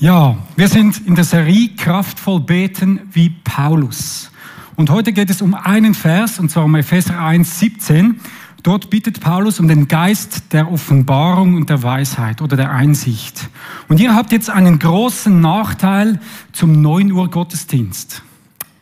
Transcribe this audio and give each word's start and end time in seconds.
Ja, 0.00 0.38
wir 0.56 0.68
sind 0.68 1.06
in 1.06 1.14
der 1.14 1.24
Serie 1.24 1.68
Kraftvoll 1.76 2.40
beten 2.40 3.00
wie 3.12 3.28
Paulus. 3.28 4.30
Und 4.74 4.88
heute 4.88 5.12
geht 5.12 5.28
es 5.28 5.42
um 5.42 5.52
einen 5.52 5.92
Vers, 5.92 6.40
und 6.40 6.50
zwar 6.50 6.64
um 6.64 6.74
Epheser 6.74 7.20
1, 7.20 7.58
17. 7.58 8.18
Dort 8.62 8.88
bittet 8.88 9.20
Paulus 9.20 9.60
um 9.60 9.68
den 9.68 9.88
Geist 9.88 10.54
der 10.54 10.72
Offenbarung 10.72 11.54
und 11.54 11.68
der 11.68 11.82
Weisheit 11.82 12.40
oder 12.40 12.56
der 12.56 12.70
Einsicht. 12.70 13.50
Und 13.88 14.00
ihr 14.00 14.14
habt 14.14 14.32
jetzt 14.32 14.48
einen 14.48 14.78
großen 14.78 15.38
Nachteil 15.38 16.18
zum 16.52 16.80
9 16.80 17.12
Uhr 17.12 17.28
Gottesdienst. 17.28 18.22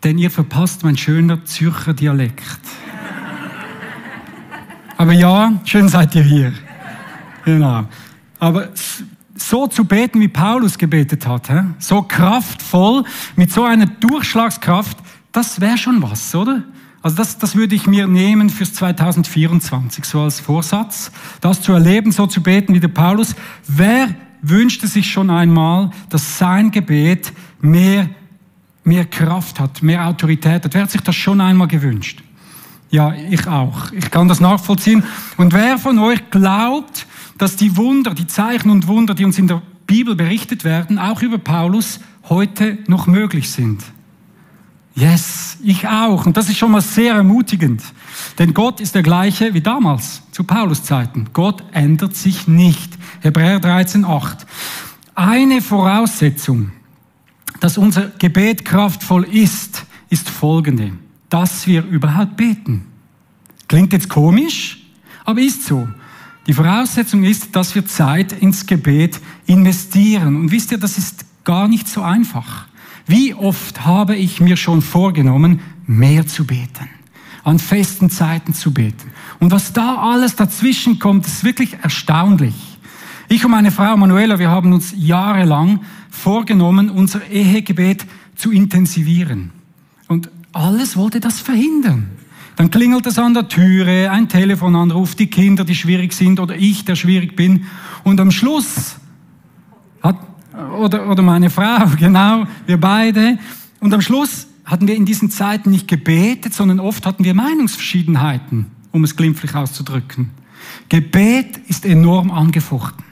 Denn 0.05 0.19
ihr 0.19 0.31
verpasst 0.31 0.85
mein 0.85 0.97
schöner 0.97 1.45
Zürcher 1.45 1.95
Dialekt. 1.95 2.61
Aber 4.97 5.13
ja, 5.13 5.53
schön 5.65 5.89
seid 5.89 6.15
ihr 6.15 6.23
hier. 6.23 6.53
Genau. 7.45 7.87
Aber 8.39 8.69
so 9.41 9.67
zu 9.67 9.85
beten, 9.85 10.21
wie 10.21 10.29
Paulus 10.29 10.79
gebetet 10.79 11.27
hat, 11.27 11.51
so 11.79 12.03
kraftvoll, 12.03 13.05
mit 13.37 13.53
so 13.53 13.65
einer 13.65 13.87
Durchschlagskraft, 13.87 14.99
das 15.33 15.61
wäre 15.61 15.79
schon 15.79 16.03
was, 16.03 16.35
oder? 16.35 16.65
Also 17.03 17.17
das, 17.17 17.39
das 17.39 17.55
würde 17.55 17.75
ich 17.75 17.87
mir 17.87 18.07
nehmen 18.07 18.51
fürs 18.51 18.75
2024, 18.75 20.05
so 20.05 20.21
als 20.21 20.41
Vorsatz, 20.41 21.13
das 21.41 21.63
zu 21.63 21.73
erleben, 21.73 22.11
so 22.11 22.27
zu 22.27 22.43
beten 22.43 22.75
wie 22.75 22.81
der 22.81 22.89
Paulus. 22.89 23.35
Wer 23.67 24.09
wünschte 24.43 24.87
sich 24.87 25.11
schon 25.11 25.31
einmal, 25.31 25.91
dass 26.11 26.39
sein 26.39 26.71
Gebet 26.71 27.33
mehr, 27.61 28.11
mehr 28.85 29.05
Kraft 29.05 29.61
hat, 29.61 29.83
mehr 29.83 30.07
Autorität 30.07 30.65
hat? 30.65 30.75
Wer 30.75 30.83
hat 30.83 30.91
sich 30.91 31.01
das 31.03 31.15
schon 31.15 31.41
einmal 31.41 31.69
gewünscht? 31.69 32.23
Ja, 32.91 33.15
ich 33.15 33.47
auch. 33.47 33.93
Ich 33.93 34.11
kann 34.11 34.29
das 34.29 34.41
nachvollziehen. 34.41 35.05
Und 35.37 35.53
wer 35.53 35.79
von 35.79 35.99
euch 35.99 36.31
glaubt, 36.31 37.07
dass 37.37 37.57
die 37.57 37.77
Wunder, 37.77 38.15
die 38.15 38.27
Zeichen 38.27 38.71
und 38.71 38.87
Wunder, 38.87 39.15
die 39.15 39.25
uns 39.25 39.39
in 39.39 39.47
der 39.47 39.63
Bibel 39.87 40.15
berichtet 40.15 40.65
werden, 40.65 40.99
auch 40.99 41.23
über 41.23 41.39
Paulus 41.39 42.01
heute 42.29 42.79
noch 42.87 43.07
möglich 43.07 43.51
sind. 43.51 43.83
Yes, 44.95 45.59
ich 45.63 45.87
auch. 45.87 46.27
Und 46.27 46.37
das 46.37 46.49
ist 46.49 46.59
schon 46.59 46.73
mal 46.73 46.81
sehr 46.81 47.15
ermutigend. 47.15 47.83
Denn 48.39 48.53
Gott 48.53 48.81
ist 48.81 48.95
der 48.95 49.03
gleiche 49.03 49.55
wie 49.55 49.61
damals, 49.61 50.23
zu 50.33 50.43
Paulus 50.43 50.83
Zeiten. 50.83 51.29
Gott 51.33 51.63
ändert 51.73 52.17
sich 52.17 52.49
nicht. 52.49 52.99
Hebräer 53.21 53.61
13, 53.61 54.05
8. 54.05 54.47
Eine 55.15 55.61
Voraussetzung, 55.61 56.73
dass 57.61 57.79
unser 57.79 58.09
Gebet 58.19 58.65
kraftvoll 58.65 59.25
ist, 59.25 59.85
ist 60.11 60.29
folgende. 60.29 60.93
Dass 61.31 61.67
wir 61.67 61.85
überhaupt 61.85 62.37
beten. 62.37 62.87
Klingt 63.69 63.93
jetzt 63.93 64.09
komisch, 64.09 64.87
aber 65.25 65.41
ist 65.41 65.65
so. 65.65 65.89
Die 66.47 66.55
Voraussetzung 66.55 67.25
ist, 67.25 67.55
dass 67.55 67.75
wir 67.75 67.85
Zeit 67.85 68.33
ins 68.33 68.65
Gebet 68.65 69.21
investieren. 69.45 70.37
Und 70.37 70.51
wisst 70.51 70.73
ihr, 70.73 70.79
das 70.79 70.97
ist 70.97 71.27
gar 71.45 71.69
nicht 71.69 71.87
so 71.87 72.01
einfach. 72.01 72.67
Wie 73.07 73.35
oft 73.35 73.85
habe 73.85 74.17
ich 74.17 74.41
mir 74.41 74.57
schon 74.57 74.81
vorgenommen, 74.81 75.61
mehr 75.87 76.27
zu 76.27 76.47
beten, 76.47 76.89
an 77.45 77.59
festen 77.59 78.09
Zeiten 78.11 78.55
zu 78.55 78.73
beten. 78.73 79.11
Und 79.41 79.51
was 79.51 79.73
da 79.73 79.97
alles 79.97 80.37
dazwischen 80.37 80.99
kommt, 80.99 81.27
ist 81.27 81.45
wirklich 81.45 81.77
erstaunlich. 81.83 82.79
Ich 83.29 83.45
und 83.45 83.51
meine 83.51 83.71
Frau 83.71 83.97
Manuela, 83.97 84.39
wir 84.39 84.49
haben 84.49 84.73
uns 84.73 84.95
jahrelang 84.97 85.81
vorgenommen, 86.11 86.89
unser 86.89 87.27
Ehegebet 87.29 88.07
zu 88.37 88.51
intensivieren. 88.51 89.53
Alles 90.59 90.97
wollte 90.97 91.21
das 91.21 91.39
verhindern. 91.39 92.11
Dann 92.57 92.73
klingelt 92.73 93.07
es 93.07 93.17
an 93.17 93.33
der 93.33 93.47
Türe, 93.47 94.11
ein 94.11 94.29
Telefonanruf, 94.29 95.15
die 95.15 95.29
Kinder, 95.29 95.65
die 95.65 95.77
schwierig 95.77 96.13
sind 96.13 96.41
oder 96.41 96.57
ich, 96.57 96.85
der 96.85 96.97
schwierig 96.97 97.37
bin. 97.37 97.67
Und 98.03 98.19
am 98.19 98.33
Schluss 98.33 98.97
hat, 100.03 100.17
oder, 100.77 101.09
oder 101.09 101.23
meine 101.23 101.49
Frau, 101.49 101.87
genau, 101.97 102.45
wir 102.67 102.77
beide. 102.77 103.39
Und 103.79 103.95
am 103.95 104.01
Schluss 104.01 104.49
hatten 104.65 104.89
wir 104.89 104.97
in 104.97 105.05
diesen 105.05 105.31
Zeiten 105.31 105.71
nicht 105.71 105.87
gebetet, 105.87 106.55
sondern 106.55 106.81
oft 106.81 107.07
hatten 107.07 107.23
wir 107.23 107.35
Meinungsverschiedenheiten, 107.35 108.67
um 108.91 109.05
es 109.05 109.15
glimpflich 109.15 109.55
auszudrücken. 109.55 110.31
Gebet 110.89 111.59
ist 111.69 111.87
enorm 111.87 112.33
angefochten. 112.33 113.05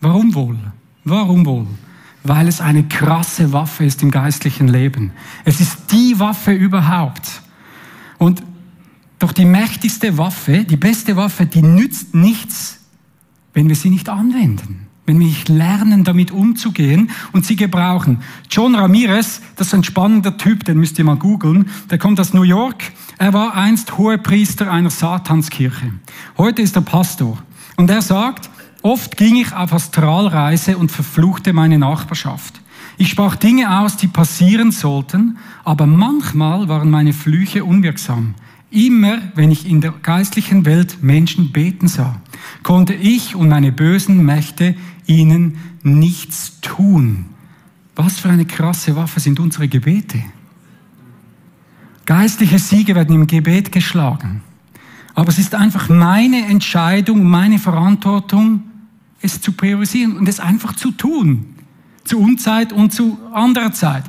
Warum 0.00 0.32
wohl? 0.32 0.56
Warum 1.02 1.44
wohl? 1.44 1.66
Weil 2.24 2.48
es 2.48 2.60
eine 2.60 2.84
krasse 2.84 3.52
Waffe 3.52 3.84
ist 3.84 4.02
im 4.02 4.10
geistlichen 4.10 4.68
Leben. 4.68 5.12
Es 5.44 5.60
ist 5.60 5.92
die 5.92 6.18
Waffe 6.18 6.52
überhaupt. 6.52 7.42
Und 8.18 8.42
doch 9.18 9.32
die 9.32 9.44
mächtigste 9.44 10.16
Waffe, 10.18 10.64
die 10.64 10.76
beste 10.76 11.16
Waffe, 11.16 11.46
die 11.46 11.62
nützt 11.62 12.14
nichts, 12.14 12.80
wenn 13.52 13.68
wir 13.68 13.76
sie 13.76 13.90
nicht 13.90 14.08
anwenden, 14.08 14.86
wenn 15.06 15.18
wir 15.18 15.26
nicht 15.26 15.48
lernen, 15.48 16.04
damit 16.04 16.30
umzugehen 16.30 17.10
und 17.32 17.44
sie 17.44 17.56
gebrauchen. 17.56 18.22
John 18.50 18.76
Ramirez, 18.76 19.40
das 19.56 19.68
ist 19.68 19.74
ein 19.74 19.84
spannender 19.84 20.36
Typ, 20.36 20.64
den 20.64 20.78
müsst 20.78 20.98
ihr 20.98 21.04
mal 21.04 21.16
googeln, 21.16 21.68
der 21.90 21.98
kommt 21.98 22.20
aus 22.20 22.32
New 22.32 22.42
York. 22.42 22.92
Er 23.18 23.32
war 23.32 23.56
einst 23.56 23.98
Hohepriester 23.98 24.70
einer 24.70 24.90
Satanskirche. 24.90 25.92
Heute 26.36 26.62
ist 26.62 26.76
er 26.76 26.82
Pastor. 26.82 27.42
Und 27.76 27.90
er 27.90 28.02
sagt, 28.02 28.50
oft 28.82 29.16
ging 29.16 29.36
ich 29.36 29.52
auf 29.52 29.72
Astralreise 29.72 30.78
und 30.78 30.90
verfluchte 30.90 31.52
meine 31.52 31.78
Nachbarschaft. 31.78 32.60
Ich 32.96 33.10
sprach 33.10 33.36
Dinge 33.36 33.80
aus, 33.80 33.96
die 33.96 34.08
passieren 34.08 34.72
sollten, 34.72 35.38
aber 35.64 35.86
manchmal 35.86 36.68
waren 36.68 36.90
meine 36.90 37.12
Flüche 37.12 37.64
unwirksam. 37.64 38.34
Immer, 38.70 39.18
wenn 39.34 39.50
ich 39.50 39.66
in 39.66 39.80
der 39.80 39.92
geistlichen 39.92 40.66
Welt 40.66 41.02
Menschen 41.02 41.52
beten 41.52 41.88
sah, 41.88 42.20
konnte 42.62 42.94
ich 42.94 43.34
und 43.34 43.48
meine 43.48 43.72
bösen 43.72 44.24
Mächte 44.24 44.74
ihnen 45.06 45.58
nichts 45.82 46.60
tun. 46.60 47.26
Was 47.96 48.18
für 48.20 48.28
eine 48.28 48.44
krasse 48.44 48.94
Waffe 48.94 49.20
sind 49.20 49.40
unsere 49.40 49.68
Gebete. 49.68 50.22
Geistliche 52.04 52.58
Siege 52.58 52.94
werden 52.94 53.14
im 53.14 53.26
Gebet 53.26 53.72
geschlagen. 53.72 54.42
Aber 55.14 55.28
es 55.30 55.38
ist 55.38 55.54
einfach 55.54 55.88
meine 55.88 56.46
Entscheidung, 56.46 57.24
meine 57.24 57.58
Verantwortung, 57.58 58.62
es 59.20 59.40
zu 59.40 59.52
priorisieren 59.52 60.16
und 60.16 60.28
es 60.28 60.40
einfach 60.40 60.74
zu 60.76 60.90
tun. 60.90 61.54
Zu 62.04 62.20
Unzeit 62.20 62.72
und 62.72 62.92
zu 62.92 63.18
anderer 63.32 63.72
Zeit. 63.72 64.04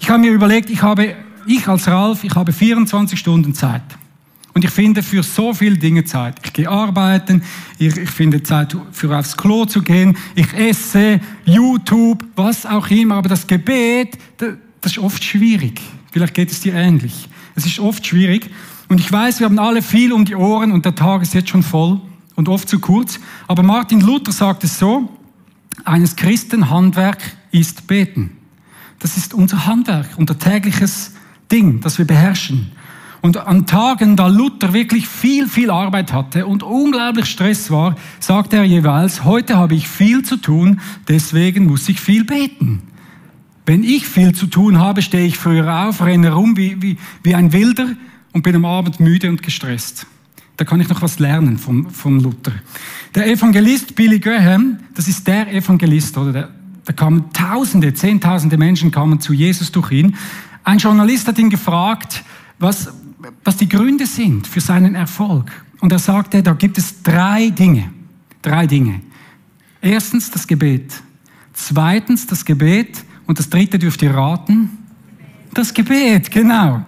Ich 0.00 0.10
habe 0.10 0.20
mir 0.20 0.32
überlegt, 0.32 0.70
ich 0.70 0.82
habe 0.82 1.14
ich 1.46 1.66
als 1.66 1.88
Ralf, 1.88 2.24
ich 2.24 2.34
habe 2.34 2.52
24 2.52 3.18
Stunden 3.18 3.54
Zeit. 3.54 3.82
Und 4.54 4.64
ich 4.64 4.70
finde 4.70 5.02
für 5.02 5.22
so 5.22 5.54
viele 5.54 5.78
Dinge 5.78 6.04
Zeit. 6.04 6.36
Ich 6.44 6.52
gehe 6.52 6.68
arbeiten, 6.68 7.42
ich, 7.78 7.96
ich 7.96 8.10
finde 8.10 8.42
Zeit 8.42 8.76
für 8.92 9.16
aufs 9.16 9.36
Klo 9.36 9.64
zu 9.64 9.82
gehen, 9.82 10.16
ich 10.34 10.52
esse, 10.52 11.20
YouTube, 11.44 12.24
was 12.34 12.66
auch 12.66 12.90
immer. 12.90 13.16
Aber 13.16 13.28
das 13.28 13.46
Gebet, 13.46 14.18
das 14.36 14.92
ist 14.92 14.98
oft 14.98 15.22
schwierig. 15.22 15.80
Vielleicht 16.10 16.34
geht 16.34 16.50
es 16.50 16.60
dir 16.60 16.74
ähnlich. 16.74 17.28
Es 17.54 17.66
ist 17.66 17.78
oft 17.78 18.04
schwierig. 18.06 18.50
Und 18.88 19.00
ich 19.00 19.10
weiß, 19.10 19.38
wir 19.38 19.46
haben 19.46 19.58
alle 19.58 19.80
viel 19.80 20.12
um 20.12 20.24
die 20.24 20.34
Ohren 20.34 20.72
und 20.72 20.84
der 20.84 20.94
Tag 20.94 21.22
ist 21.22 21.34
jetzt 21.34 21.50
schon 21.50 21.62
voll 21.62 22.00
und 22.38 22.48
oft 22.48 22.68
zu 22.68 22.78
kurz. 22.78 23.18
Aber 23.48 23.64
Martin 23.64 24.00
Luther 24.00 24.30
sagt 24.30 24.62
es 24.62 24.78
so, 24.78 25.08
eines 25.84 26.14
Christen 26.14 26.70
Handwerk 26.70 27.18
ist 27.50 27.88
beten. 27.88 28.36
Das 29.00 29.16
ist 29.16 29.34
unser 29.34 29.66
Handwerk, 29.66 30.06
unser 30.16 30.38
tägliches 30.38 31.14
Ding, 31.50 31.80
das 31.80 31.98
wir 31.98 32.06
beherrschen. 32.06 32.70
Und 33.22 33.38
an 33.38 33.66
Tagen, 33.66 34.14
da 34.14 34.28
Luther 34.28 34.72
wirklich 34.72 35.08
viel, 35.08 35.48
viel 35.48 35.70
Arbeit 35.70 36.12
hatte 36.12 36.46
und 36.46 36.62
unglaublich 36.62 37.26
Stress 37.26 37.72
war, 37.72 37.96
sagte 38.20 38.58
er 38.58 38.64
jeweils, 38.64 39.24
heute 39.24 39.56
habe 39.56 39.74
ich 39.74 39.88
viel 39.88 40.22
zu 40.22 40.36
tun, 40.36 40.80
deswegen 41.08 41.66
muss 41.66 41.88
ich 41.88 42.00
viel 42.00 42.24
beten. 42.24 42.82
Wenn 43.66 43.82
ich 43.82 44.06
viel 44.06 44.32
zu 44.32 44.46
tun 44.46 44.78
habe, 44.78 45.02
stehe 45.02 45.26
ich 45.26 45.36
früher 45.36 45.88
auf, 45.88 46.02
renne 46.02 46.32
rum 46.32 46.56
wie, 46.56 46.80
wie, 46.80 46.98
wie 47.24 47.34
ein 47.34 47.52
Wilder 47.52 47.96
und 48.32 48.42
bin 48.42 48.54
am 48.54 48.64
Abend 48.64 49.00
müde 49.00 49.28
und 49.28 49.42
gestresst. 49.42 50.06
Da 50.58 50.64
kann 50.64 50.80
ich 50.80 50.88
noch 50.88 51.00
was 51.02 51.20
lernen 51.20 51.56
vom, 51.56 51.88
vom 51.88 52.18
Luther. 52.18 52.52
Der 53.14 53.28
Evangelist 53.28 53.94
Billy 53.94 54.18
Graham, 54.18 54.78
das 54.92 55.06
ist 55.06 55.26
der 55.26 55.54
Evangelist, 55.54 56.18
oder? 56.18 56.32
Der, 56.32 56.48
da 56.84 56.92
kamen 56.92 57.32
Tausende, 57.32 57.94
Zehntausende 57.94 58.58
Menschen 58.58 58.90
kamen 58.90 59.20
zu 59.20 59.32
Jesus 59.32 59.70
durch 59.70 59.92
ihn. 59.92 60.16
Ein 60.64 60.78
Journalist 60.78 61.28
hat 61.28 61.38
ihn 61.38 61.48
gefragt, 61.48 62.24
was, 62.58 62.92
was 63.44 63.56
die 63.56 63.68
Gründe 63.68 64.04
sind 64.04 64.48
für 64.48 64.60
seinen 64.60 64.96
Erfolg. 64.96 65.52
Und 65.78 65.92
er 65.92 66.00
sagte, 66.00 66.42
da 66.42 66.54
gibt 66.54 66.76
es 66.76 67.04
drei 67.04 67.50
Dinge. 67.50 67.92
Drei 68.42 68.66
Dinge. 68.66 69.00
Erstens 69.80 70.28
das 70.28 70.44
Gebet. 70.44 70.92
Zweitens 71.52 72.26
das 72.26 72.44
Gebet. 72.44 73.04
Und 73.26 73.38
das 73.38 73.48
dritte 73.48 73.78
dürft 73.78 74.02
ihr 74.02 74.12
raten. 74.12 74.70
Das 75.54 75.72
Gebet, 75.72 76.32
genau. 76.32 76.84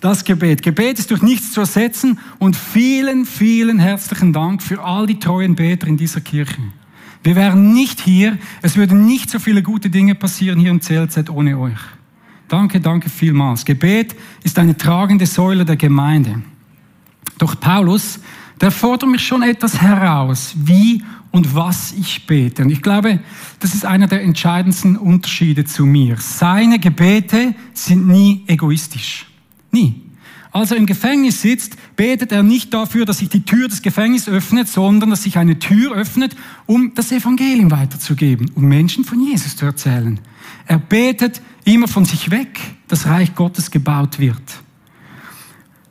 Das 0.00 0.24
Gebet. 0.24 0.62
Gebet 0.62 0.98
ist 0.98 1.10
durch 1.10 1.22
nichts 1.22 1.52
zu 1.52 1.60
ersetzen. 1.60 2.18
Und 2.38 2.56
vielen, 2.56 3.24
vielen 3.24 3.78
herzlichen 3.78 4.32
Dank 4.32 4.62
für 4.62 4.82
all 4.82 5.06
die 5.06 5.18
treuen 5.18 5.54
Beter 5.54 5.86
in 5.86 5.96
dieser 5.96 6.20
Kirche. 6.20 6.60
Wir 7.22 7.34
wären 7.34 7.72
nicht 7.72 8.00
hier, 8.00 8.38
es 8.62 8.76
würden 8.76 9.04
nicht 9.06 9.30
so 9.30 9.38
viele 9.38 9.62
gute 9.62 9.90
Dinge 9.90 10.14
passieren 10.14 10.60
hier 10.60 10.70
im 10.70 10.80
CLZ 10.80 11.28
ohne 11.28 11.58
euch. 11.58 11.80
Danke, 12.46 12.80
danke 12.80 13.08
vielmals. 13.08 13.64
Gebet 13.64 14.14
ist 14.44 14.58
eine 14.58 14.76
tragende 14.76 15.26
Säule 15.26 15.64
der 15.64 15.76
Gemeinde. 15.76 16.42
Doch 17.38 17.58
Paulus 17.58 18.20
der 18.60 18.70
fordert 18.70 19.10
mich 19.10 19.26
schon 19.26 19.42
etwas 19.42 19.80
heraus, 19.80 20.54
wie 20.56 21.02
und 21.30 21.54
was 21.54 21.92
ich 21.92 22.26
bete. 22.26 22.62
Und 22.62 22.70
ich 22.70 22.80
glaube, 22.80 23.20
das 23.60 23.74
ist 23.74 23.84
einer 23.84 24.06
der 24.06 24.22
entscheidendsten 24.22 24.96
Unterschiede 24.96 25.64
zu 25.64 25.84
mir. 25.84 26.16
Seine 26.18 26.78
Gebete 26.78 27.54
sind 27.74 28.08
nie 28.08 28.44
egoistisch. 28.46 29.26
Nie. 29.76 29.94
Als 30.52 30.70
er 30.70 30.78
im 30.78 30.86
Gefängnis 30.86 31.42
sitzt, 31.42 31.76
betet 31.96 32.32
er 32.32 32.42
nicht 32.42 32.72
dafür, 32.72 33.04
dass 33.04 33.18
sich 33.18 33.28
die 33.28 33.44
Tür 33.44 33.68
des 33.68 33.82
Gefängnisses 33.82 34.32
öffnet, 34.32 34.68
sondern 34.68 35.10
dass 35.10 35.24
sich 35.24 35.36
eine 35.36 35.58
Tür 35.58 35.94
öffnet, 35.94 36.34
um 36.64 36.94
das 36.94 37.12
Evangelium 37.12 37.70
weiterzugeben, 37.70 38.50
um 38.54 38.64
Menschen 38.64 39.04
von 39.04 39.20
Jesus 39.20 39.54
zu 39.54 39.66
erzählen. 39.66 40.18
Er 40.66 40.78
betet 40.78 41.42
immer 41.64 41.88
von 41.88 42.06
sich 42.06 42.30
weg, 42.30 42.58
das 42.88 43.06
Reich 43.06 43.34
Gottes 43.34 43.70
gebaut 43.70 44.18
wird. 44.18 44.40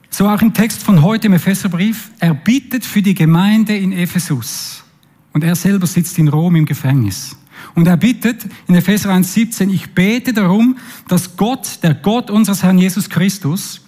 So 0.09 0.27
auch 0.27 0.41
im 0.41 0.53
Text 0.53 0.81
von 0.81 1.03
heute 1.03 1.27
im 1.27 1.33
Epheserbrief. 1.33 2.09
Er 2.17 2.33
bittet 2.33 2.85
für 2.85 3.03
die 3.03 3.13
Gemeinde 3.13 3.77
in 3.77 3.91
Ephesus. 3.91 4.83
Und 5.31 5.43
er 5.43 5.55
selber 5.55 5.85
sitzt 5.85 6.17
in 6.17 6.29
Rom 6.29 6.55
im 6.55 6.65
Gefängnis. 6.65 7.35
Und 7.73 7.87
er 7.87 7.97
bittet 7.97 8.45
in 8.67 8.75
Epheser 8.75 9.11
1,17, 9.11 9.69
ich 9.69 9.91
bete 9.93 10.33
darum, 10.33 10.77
dass 11.07 11.35
Gott, 11.37 11.79
der 11.83 11.93
Gott 11.93 12.29
unseres 12.29 12.63
Herrn 12.63 12.77
Jesus 12.77 13.09
Christus, 13.09 13.81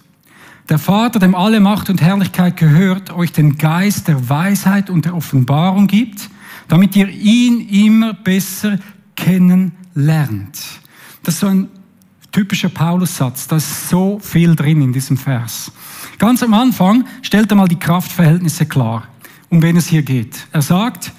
der 0.68 0.78
Vater, 0.78 1.18
dem 1.18 1.34
alle 1.34 1.60
Macht 1.60 1.88
und 1.88 2.02
Herrlichkeit 2.02 2.56
gehört, 2.56 3.10
euch 3.10 3.32
den 3.32 3.56
Geist 3.56 4.08
der 4.08 4.28
Weisheit 4.28 4.90
und 4.90 5.04
der 5.04 5.14
Offenbarung 5.14 5.86
gibt, 5.86 6.28
damit 6.68 6.94
ihr 6.94 7.08
ihn 7.08 7.66
immer 7.68 8.12
besser 8.12 8.78
kennenlernt. 9.16 10.58
Das 11.22 11.34
ist 11.34 11.40
so 11.40 11.46
ein 11.46 11.68
typischer 12.32 12.68
Paulus-Satz. 12.68 13.48
Da 13.48 13.56
ist 13.56 13.88
so 13.88 14.18
viel 14.20 14.54
drin 14.54 14.82
in 14.82 14.92
diesem 14.92 15.16
Vers. 15.16 15.72
Ganz 16.18 16.42
am 16.42 16.54
Anfang 16.54 17.04
stellt 17.22 17.50
er 17.50 17.56
mal 17.56 17.68
die 17.68 17.78
Kraftverhältnisse 17.78 18.66
klar, 18.66 19.08
um 19.48 19.62
wen 19.62 19.76
es 19.76 19.86
hier 19.86 20.02
geht. 20.02 20.46
Er 20.52 20.62
sagt, 20.62 21.12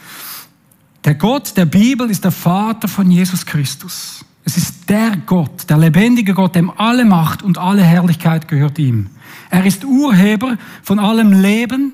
der 1.03 1.15
Gott 1.15 1.55
der 1.55 1.65
Bibel 1.65 2.09
ist 2.09 2.23
der 2.23 2.31
Vater 2.31 2.87
von 2.87 3.09
Jesus 3.09 3.45
Christus. 3.45 4.25
Es 4.43 4.57
ist 4.57 4.89
der 4.89 5.15
Gott, 5.25 5.69
der 5.69 5.77
lebendige 5.77 6.33
Gott, 6.33 6.55
dem 6.55 6.71
alle 6.71 7.05
Macht 7.05 7.43
und 7.43 7.57
alle 7.57 7.83
Herrlichkeit 7.83 8.47
gehört 8.47 8.79
ihm. 8.79 9.07
Er 9.49 9.65
ist 9.65 9.85
Urheber 9.85 10.57
von 10.81 10.99
allem 10.99 11.41
Leben, 11.41 11.93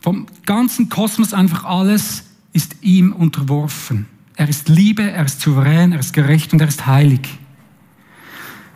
vom 0.00 0.26
ganzen 0.44 0.88
Kosmos, 0.88 1.32
einfach 1.32 1.64
alles 1.64 2.24
ist 2.52 2.76
ihm 2.82 3.12
unterworfen. 3.12 4.06
Er 4.36 4.48
ist 4.48 4.68
Liebe, 4.68 5.10
er 5.10 5.24
ist 5.24 5.40
souverän, 5.40 5.92
er 5.92 6.00
ist 6.00 6.12
gerecht 6.12 6.52
und 6.52 6.60
er 6.60 6.68
ist 6.68 6.86
heilig. 6.86 7.38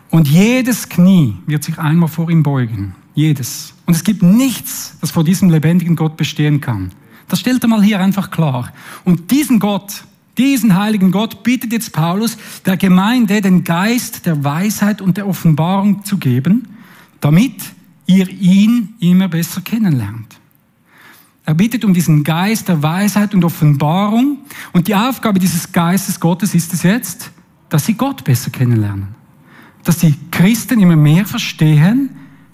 Und 0.09 0.27
jedes 0.27 0.89
Knie 0.89 1.37
wird 1.45 1.63
sich 1.63 1.79
einmal 1.79 2.09
vor 2.09 2.29
ihm 2.29 2.43
beugen. 2.43 2.95
Jedes. 3.13 3.73
Und 3.85 3.95
es 3.95 4.03
gibt 4.03 4.23
nichts, 4.23 4.97
das 4.99 5.11
vor 5.11 5.23
diesem 5.23 5.49
lebendigen 5.49 5.95
Gott 5.95 6.17
bestehen 6.17 6.59
kann. 6.59 6.91
Das 7.31 7.39
stellt 7.39 7.63
er 7.63 7.69
mal 7.69 7.81
hier 7.81 8.01
einfach 8.01 8.29
klar. 8.29 8.73
Und 9.05 9.31
diesen 9.31 9.59
Gott, 9.59 10.03
diesen 10.37 10.75
heiligen 10.75 11.11
Gott 11.11 11.43
bittet 11.43 11.71
jetzt 11.71 11.93
Paulus, 11.93 12.37
der 12.65 12.75
Gemeinde 12.75 13.39
den 13.39 13.63
Geist 13.63 14.25
der 14.25 14.43
Weisheit 14.43 14.99
und 15.01 15.15
der 15.15 15.25
Offenbarung 15.25 16.03
zu 16.03 16.17
geben, 16.17 16.67
damit 17.21 17.53
ihr 18.05 18.27
ihn 18.27 18.95
immer 18.99 19.29
besser 19.29 19.61
kennenlernt. 19.61 20.41
Er 21.45 21.53
bittet 21.53 21.85
um 21.85 21.93
diesen 21.93 22.25
Geist 22.25 22.67
der 22.67 22.83
Weisheit 22.83 23.33
und 23.33 23.45
Offenbarung. 23.45 24.39
Und 24.73 24.89
die 24.89 24.95
Aufgabe 24.95 25.39
dieses 25.39 25.71
Geistes 25.71 26.19
Gottes 26.19 26.53
ist 26.53 26.73
es 26.73 26.83
jetzt, 26.83 27.31
dass 27.69 27.85
sie 27.85 27.93
Gott 27.93 28.25
besser 28.25 28.51
kennenlernen. 28.51 29.15
Dass 29.85 29.99
die 29.99 30.15
Christen 30.31 30.81
immer 30.81 30.97
mehr 30.97 31.25
verstehen, 31.25 32.09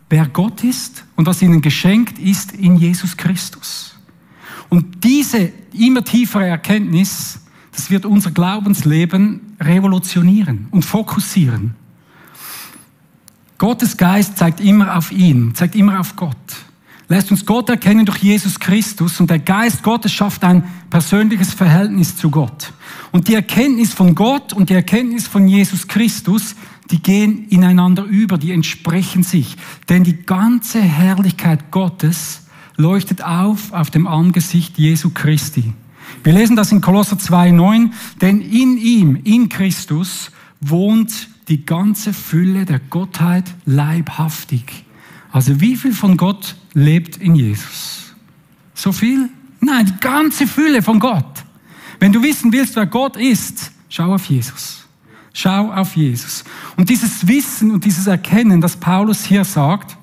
wer 0.08 0.28
Gott 0.28 0.64
ist 0.64 1.04
und 1.16 1.26
was 1.26 1.42
ihnen 1.42 1.64
geschenkt 1.64 2.20
ist 2.20 2.52
in 2.52 2.76
Jesus 2.76 3.18
Christus. 3.18 3.97
Und 4.70 5.04
diese 5.04 5.52
immer 5.74 6.04
tiefere 6.04 6.48
Erkenntnis, 6.48 7.40
das 7.72 7.90
wird 7.90 8.06
unser 8.06 8.32
Glaubensleben 8.32 9.56
revolutionieren 9.60 10.68
und 10.72 10.84
fokussieren. 10.84 11.76
Gottes 13.58 13.98
Geist 13.98 14.38
zeigt 14.38 14.60
immer 14.60 14.98
auf 14.98 15.12
ihn, 15.12 15.56
zeigt 15.56 15.76
immer 15.76 16.00
auf 16.00 16.16
Gott. 16.16 16.36
Lässt 17.10 17.32
uns 17.32 17.46
Gott 17.46 17.70
erkennen 17.70 18.06
durch 18.06 18.18
Jesus 18.18 18.60
Christus 18.60 19.20
und 19.22 19.30
der 19.30 19.40
Geist 19.40 19.82
Gottes 19.82 20.12
schafft 20.12 20.44
ein 20.44 20.64
persönliches 20.90 21.54
Verhältnis 21.54 22.18
zu 22.18 22.30
Gott. 22.30 22.74
Und 23.12 23.30
die 23.30 23.36
Erkenntnis 23.36 23.94
von 23.94 24.14
Gott 24.14 24.52
und 24.52 24.70
die 24.70 24.74
Erkenntnis 24.74 25.26
von 25.26 25.48
Jesus 25.48 25.88
Christus, 25.88 26.56
die 26.92 27.02
gehen 27.02 27.48
ineinander 27.48 28.04
über, 28.04 28.38
die 28.38 28.52
entsprechen 28.52 29.24
sich. 29.24 29.56
Denn 29.88 30.04
die 30.04 30.18
ganze 30.18 30.82
Herrlichkeit 30.82 31.72
Gottes 31.72 32.47
leuchtet 32.78 33.24
auf 33.24 33.74
auf 33.74 33.92
dem 33.92 34.08
Angesicht 34.08 34.78
Jesu 34.78 35.10
Christi. 35.10 35.74
Wir 36.24 36.34
lesen 36.34 36.56
das 36.56 36.72
in 36.72 36.82
Kolosser 36.82 37.18
2,9, 37.18 37.92
denn 38.22 38.42
in 38.42 38.78
ihm, 38.78 39.20
in 39.24 39.50
Christus, 39.50 40.32
wohnt 40.62 41.30
die 41.48 41.66
ganze 41.66 42.14
Fülle 42.14 42.66
der 42.66 42.80
Gottheit 42.80 43.46
leibhaftig. 43.66 44.86
Also 45.32 45.60
wie 45.60 45.76
viel 45.76 45.94
von 45.94 46.18
Gott 46.18 46.56
lebt 46.74 47.18
in 47.18 47.36
Jesus? 47.36 48.16
So 48.74 48.92
viel? 48.92 49.30
Nein, 49.60 49.86
die 49.86 50.00
ganze 50.00 50.48
Fülle 50.48 50.82
von 50.82 51.00
Gott. 51.00 51.44
Wenn 52.00 52.14
du 52.14 52.22
wissen 52.22 52.52
willst, 52.52 52.76
wer 52.76 52.86
Gott 52.86 53.18
ist, 53.18 53.72
schau 53.90 54.14
auf 54.14 54.26
Jesus. 54.26 54.86
Schau 55.34 55.72
auf 55.72 55.96
Jesus. 55.96 56.44
Und 56.78 56.90
dieses 56.90 57.28
Wissen 57.28 57.72
und 57.72 57.86
dieses 57.86 58.08
Erkennen, 58.08 58.62
das 58.62 58.76
Paulus 58.76 59.24
hier 59.24 59.44
sagt, 59.44 59.97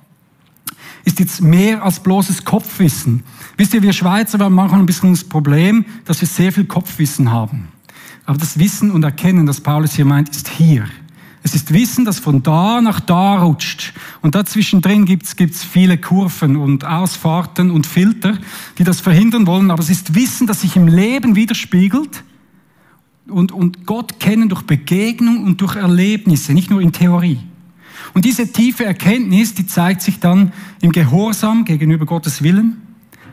ist 1.04 1.20
jetzt 1.20 1.42
mehr 1.42 1.82
als 1.82 2.00
bloßes 2.00 2.44
Kopfwissen. 2.44 3.22
Wisst 3.56 3.74
ihr, 3.74 3.82
wir 3.82 3.92
Schweizer 3.92 4.38
haben 4.38 4.54
manchmal 4.54 4.80
ein 4.80 4.86
bisschen 4.86 5.12
das 5.12 5.24
Problem, 5.24 5.84
dass 6.04 6.20
wir 6.20 6.28
sehr 6.28 6.52
viel 6.52 6.64
Kopfwissen 6.64 7.30
haben. 7.30 7.68
Aber 8.26 8.38
das 8.38 8.58
Wissen 8.58 8.90
und 8.90 9.02
Erkennen, 9.02 9.46
das 9.46 9.60
Paulus 9.60 9.94
hier 9.94 10.06
meint, 10.06 10.30
ist 10.30 10.48
hier. 10.48 10.86
Es 11.42 11.54
ist 11.54 11.74
Wissen, 11.74 12.06
das 12.06 12.18
von 12.18 12.42
da 12.42 12.80
nach 12.80 13.00
da 13.00 13.42
rutscht. 13.42 13.92
Und 14.22 14.34
dazwischendrin 14.34 15.04
gibt's 15.04 15.36
gibt's 15.36 15.62
viele 15.62 15.98
Kurven 15.98 16.56
und 16.56 16.86
Ausfahrten 16.86 17.70
und 17.70 17.86
Filter, 17.86 18.38
die 18.78 18.84
das 18.84 19.02
verhindern 19.02 19.46
wollen. 19.46 19.70
Aber 19.70 19.82
es 19.82 19.90
ist 19.90 20.14
Wissen, 20.14 20.46
das 20.46 20.62
sich 20.62 20.74
im 20.76 20.88
Leben 20.88 21.36
widerspiegelt 21.36 22.24
und, 23.28 23.52
und 23.52 23.86
Gott 23.86 24.20
kennen 24.20 24.48
durch 24.48 24.62
Begegnung 24.62 25.44
und 25.44 25.60
durch 25.60 25.76
Erlebnisse, 25.76 26.52
nicht 26.54 26.70
nur 26.70 26.80
in 26.80 26.92
Theorie. 26.92 27.38
Und 28.14 28.24
diese 28.24 28.50
tiefe 28.52 28.84
Erkenntnis, 28.84 29.54
die 29.54 29.66
zeigt 29.66 30.00
sich 30.02 30.20
dann 30.20 30.52
im 30.80 30.92
Gehorsam 30.92 31.64
gegenüber 31.64 32.06
Gottes 32.06 32.42
Willen, 32.42 32.80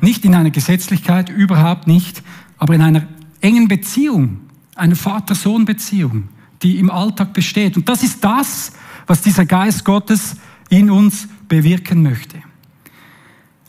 nicht 0.02 0.26
in 0.26 0.36
einer 0.36 0.50
Gesetzlichkeit, 0.50 1.30
überhaupt 1.30 1.88
nicht, 1.88 2.24
aber 2.58 2.76
in 2.76 2.82
einer 2.82 3.08
engen 3.40 3.68
Beziehung, 3.68 4.40
einer 4.76 4.96
Vater-Sohn-Beziehung 4.96 6.30
die 6.62 6.78
im 6.78 6.90
Alltag 6.90 7.34
besteht. 7.34 7.78
Und 7.78 7.90
das 7.90 8.04
ist 8.04 8.24
das, 8.24 8.74
was 9.08 9.22
dieser 9.22 9.46
Geist 9.46 9.84
Gottes 9.84 10.36
in 10.70 10.90
uns 10.90 11.28
bewirken 11.48 12.04
möchte. 12.04 12.38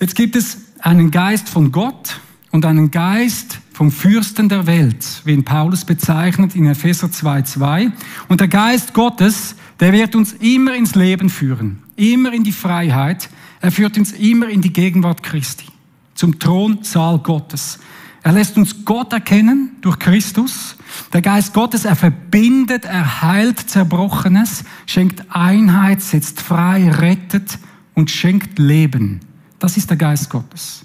Jetzt 0.00 0.14
gibt 0.14 0.37
es 0.37 0.59
einen 0.81 1.11
Geist 1.11 1.49
von 1.49 1.73
Gott 1.73 2.21
und 2.50 2.66
einen 2.66 2.90
Geist 2.90 3.61
vom 3.73 3.90
Fürsten 3.90 4.49
der 4.49 4.66
Welt, 4.66 5.23
wie 5.25 5.33
ihn 5.33 5.45
Paulus 5.45 5.85
bezeichnet 5.85 6.54
in 6.54 6.66
Epheser 6.66 7.07
2,2. 7.07 7.90
Und 8.28 8.40
der 8.40 8.49
Geist 8.49 8.92
Gottes, 8.92 9.57
der 9.82 9.92
wird 9.92 10.14
uns 10.14 10.34
immer 10.34 10.76
ins 10.76 10.94
Leben 10.94 11.28
führen, 11.28 11.82
immer 11.96 12.32
in 12.32 12.44
die 12.44 12.52
Freiheit. 12.52 13.28
Er 13.60 13.72
führt 13.72 13.98
uns 13.98 14.12
immer 14.12 14.48
in 14.48 14.60
die 14.60 14.72
Gegenwart 14.72 15.24
Christi, 15.24 15.66
zum 16.14 16.38
Thronsaal 16.38 17.18
Gottes. 17.18 17.80
Er 18.22 18.30
lässt 18.30 18.56
uns 18.56 18.84
Gott 18.84 19.12
erkennen 19.12 19.72
durch 19.80 19.98
Christus. 19.98 20.76
Der 21.12 21.20
Geist 21.20 21.52
Gottes, 21.52 21.84
er 21.84 21.96
verbindet, 21.96 22.84
er 22.84 23.22
heilt 23.22 23.58
Zerbrochenes, 23.58 24.62
schenkt 24.86 25.24
Einheit, 25.30 26.00
setzt 26.00 26.40
frei, 26.40 26.88
rettet 26.88 27.58
und 27.94 28.08
schenkt 28.08 28.60
Leben. 28.60 29.18
Das 29.58 29.76
ist 29.76 29.90
der 29.90 29.96
Geist 29.96 30.30
Gottes. 30.30 30.84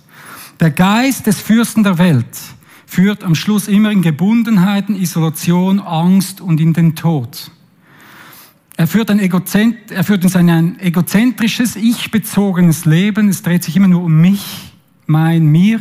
Der 0.59 0.71
Geist 0.71 1.27
des 1.27 1.39
Fürsten 1.39 1.83
der 1.83 1.99
Welt 1.99 2.35
führt 2.87 3.23
am 3.23 3.35
Schluss 3.35 3.67
immer 3.67 3.91
in 3.91 4.01
Gebundenheiten, 4.01 4.95
Isolation, 4.95 5.79
Angst 5.79 6.41
und 6.41 6.59
in 6.59 6.73
den 6.73 6.95
Tod. 6.95 7.51
Er 8.79 8.85
führt, 8.85 9.09
ein 9.09 9.19
Egozent, 9.19 9.89
er 9.89 10.03
führt 10.03 10.23
uns 10.23 10.35
ein 10.35 10.79
egozentrisches, 10.79 11.75
ich-bezogenes 11.75 12.85
Leben. 12.85 13.27
Es 13.27 13.41
dreht 13.41 13.63
sich 13.63 13.75
immer 13.75 13.87
nur 13.87 14.03
um 14.03 14.21
mich, 14.21 14.71
mein, 15.07 15.47
mir. 15.47 15.79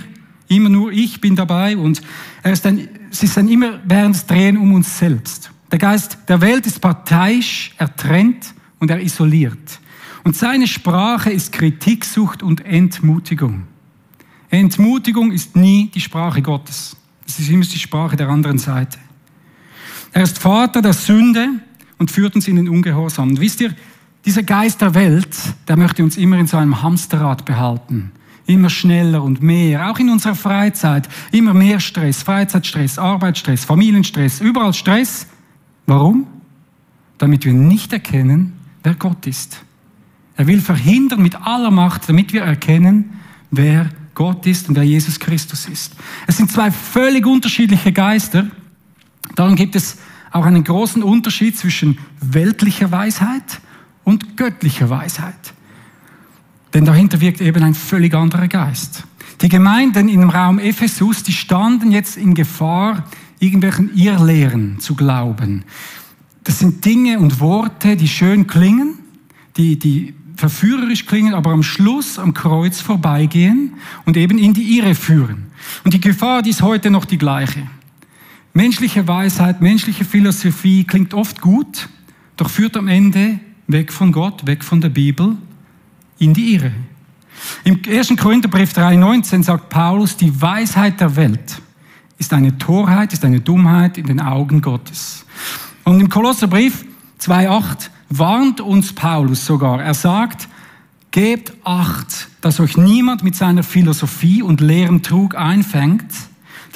Immer 0.49 0.71
nur 0.71 0.93
ich 0.93 1.21
bin 1.21 1.37
dabei 1.37 1.76
und 1.76 2.00
er 2.43 2.53
ist 2.53 2.65
ein, 2.67 2.88
es 3.11 3.23
ist 3.23 3.37
ein 3.37 3.49
immer 3.49 3.81
während 3.85 4.31
Drehen 4.31 4.57
um 4.57 4.73
uns 4.75 4.99
selbst. 4.99 5.50
Der 5.73 5.79
Geist 5.79 6.19
der 6.29 6.41
Welt 6.41 6.67
ist 6.67 6.81
parteiisch, 6.81 7.75
er 7.79 7.95
trennt 7.95 8.55
und 8.79 8.91
er 8.91 9.00
isoliert. 9.00 9.81
Und 10.23 10.37
seine 10.37 10.69
Sprache 10.69 11.31
ist 11.31 11.53
Kritiksucht 11.53 12.43
und 12.45 12.65
Entmutigung. 12.65 13.65
Entmutigung 14.49 15.33
ist 15.33 15.57
nie 15.57 15.91
die 15.93 16.00
Sprache 16.00 16.41
Gottes. 16.41 16.97
Es 17.26 17.41
ist 17.41 17.50
immer 17.50 17.65
die 17.65 17.79
Sprache 17.79 18.17
der 18.17 18.29
anderen 18.29 18.59
Seite. 18.59 18.99
Er 20.12 20.23
ist 20.23 20.38
Vater 20.38 20.81
der 20.81 20.93
Sünde 20.93 21.61
und 21.99 22.11
führt 22.11 22.35
uns 22.35 22.49
in 22.49 22.57
den 22.57 22.69
Ungehorsam. 22.69 23.31
Und 23.31 23.41
wisst 23.41 23.61
ihr, 23.61 23.75
dieser 24.25 24.43
Geist 24.43 24.81
der 24.81 24.95
Welt, 24.95 25.37
der 25.69 25.76
möchte 25.76 26.03
uns 26.03 26.17
immer 26.17 26.38
in 26.38 26.47
so 26.47 26.57
einem 26.57 26.83
Hamsterrad 26.83 27.45
behalten 27.45 28.12
immer 28.47 28.71
schneller 28.71 29.23
und 29.23 29.43
mehr, 29.43 29.91
auch 29.91 29.99
in 29.99 30.09
unserer 30.09 30.35
Freizeit, 30.35 31.09
immer 31.33 31.53
mehr 31.53 31.81
Stress, 31.81 32.23
Freizeitstress, 32.23 32.99
Arbeitsstress, 32.99 33.65
Familienstress, 33.65 34.41
überall 34.41 34.73
Stress. 34.73 35.26
Warum? 35.87 36.26
Damit 37.19 37.45
wir 37.45 37.53
nicht 37.53 37.93
erkennen, 37.93 38.53
wer 38.83 38.95
Gott 38.95 39.26
ist. 39.26 39.62
Er 40.37 40.47
will 40.47 40.61
verhindern 40.61 41.23
mit 41.23 41.35
aller 41.35 41.71
Macht, 41.71 42.09
damit 42.09 42.33
wir 42.33 42.43
erkennen, 42.43 43.19
wer 43.50 43.88
Gott 44.15 44.47
ist 44.47 44.69
und 44.69 44.76
wer 44.76 44.85
Jesus 44.85 45.19
Christus 45.19 45.67
ist. 45.67 45.95
Es 46.26 46.37
sind 46.37 46.50
zwei 46.50 46.71
völlig 46.71 47.26
unterschiedliche 47.26 47.93
Geister. 47.93 48.47
Darum 49.35 49.57
gibt 49.57 49.76
es 49.76 49.99
auch 50.37 50.45
einen 50.45 50.64
großen 50.64 51.02
Unterschied 51.02 51.57
zwischen 51.57 51.99
weltlicher 52.21 52.90
Weisheit 52.90 53.61
und 54.05 54.37
göttlicher 54.37 54.90
Weisheit. 54.90 55.55
Denn 56.75 56.85
dahinter 56.85 57.21
wirkt 57.21 57.40
eben 57.40 57.62
ein 57.62 57.75
völlig 57.75 58.14
anderer 58.14 58.49
Geist. 58.49 59.05
Die 59.40 59.49
Gemeinden 59.49 60.09
im 60.09 60.31
Raum 60.31 60.59
Ephesus, 60.59 61.23
die 61.23 61.33
standen 61.33 61.90
jetzt 61.90 62.16
in 62.16 62.35
Gefahr, 62.35 63.05
irgendwelchen 63.38 63.95
Irrlehren 63.97 64.78
zu 64.78 64.95
glauben. 64.95 65.64
Das 66.45 66.59
sind 66.59 66.85
Dinge 66.85 67.19
und 67.19 67.40
Worte, 67.40 67.97
die 67.97 68.09
schön 68.09 68.47
klingen, 68.47 68.99
die, 69.57 69.78
die 69.78 70.14
verführerisch 70.37 71.07
klingen, 71.07 71.35
aber 71.35 71.50
am 71.50 71.62
Schluss 71.62 72.19
am 72.19 72.35
Kreuz 72.35 72.81
vorbeigehen 72.81 73.75
und 74.05 74.16
eben 74.16 74.38
in 74.38 74.55
die 74.55 74.78
Irre 74.78 74.95
führen. 74.95 75.47
Und 75.85 75.95
die 75.95 76.00
Gefahr, 76.00 76.43
die 76.43 76.50
ist 76.50 76.62
heute 76.62 76.90
noch 76.90 77.05
die 77.05 77.19
gleiche. 77.19 77.62
Menschliche 78.57 79.07
Weisheit, 79.07 79.61
menschliche 79.61 80.07
Philosophie 80.07 80.85
klingt 80.85 81.13
oft 81.13 81.43
gut, 81.43 81.91
doch 82.39 82.49
führt 82.49 82.79
am 82.79 82.89
Ende 82.89 83.39
weg 83.67 83.93
von 83.93 84.13
Gott, 84.13 84.47
weg 84.47 84.65
von 84.65 84.81
der 84.81 84.89
Bibel, 84.89 85.37
in 86.19 86.33
die 86.33 86.55
Irre. 86.55 86.73
Im 87.65 87.83
1. 87.87 88.17
Korintherbrief 88.17 88.73
3,19 88.73 89.43
sagt 89.43 89.69
Paulus, 89.69 90.17
die 90.17 90.41
Weisheit 90.41 90.99
der 91.03 91.17
Welt 91.17 91.61
ist 92.17 92.33
eine 92.33 92.57
Torheit, 92.57 93.13
ist 93.13 93.27
eine 93.27 93.41
Dummheit 93.41 93.99
in 93.99 94.07
den 94.07 94.21
Augen 94.21 94.63
Gottes. 94.63 95.27
Und 95.85 96.01
im 96.01 96.09
Kolosserbrief 96.09 96.87
2,8 97.21 97.91
warnt 98.09 98.63
uns 98.63 98.95
Paulus 98.95 99.45
sogar. 99.45 99.83
Er 99.83 99.93
sagt, 99.93 100.49
gebt 101.11 101.53
Acht, 101.63 102.29
dass 102.41 102.59
euch 102.59 102.79
niemand 102.79 103.23
mit 103.23 103.37
seiner 103.37 103.63
Philosophie 103.63 104.41
und 104.41 104.63
leeren 104.63 105.03
Trug 105.03 105.35
einfängt, 105.35 106.11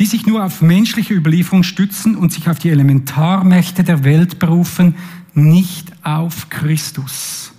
die 0.00 0.06
sich 0.06 0.26
nur 0.26 0.42
auf 0.42 0.62
menschliche 0.62 1.12
Überlieferung 1.12 1.62
stützen 1.62 2.16
und 2.16 2.32
sich 2.32 2.48
auf 2.48 2.58
die 2.58 2.70
Elementarmächte 2.70 3.84
der 3.84 4.02
Welt 4.02 4.38
berufen, 4.38 4.94
nicht 5.34 5.92
auf 6.02 6.48
Christus. 6.48 7.52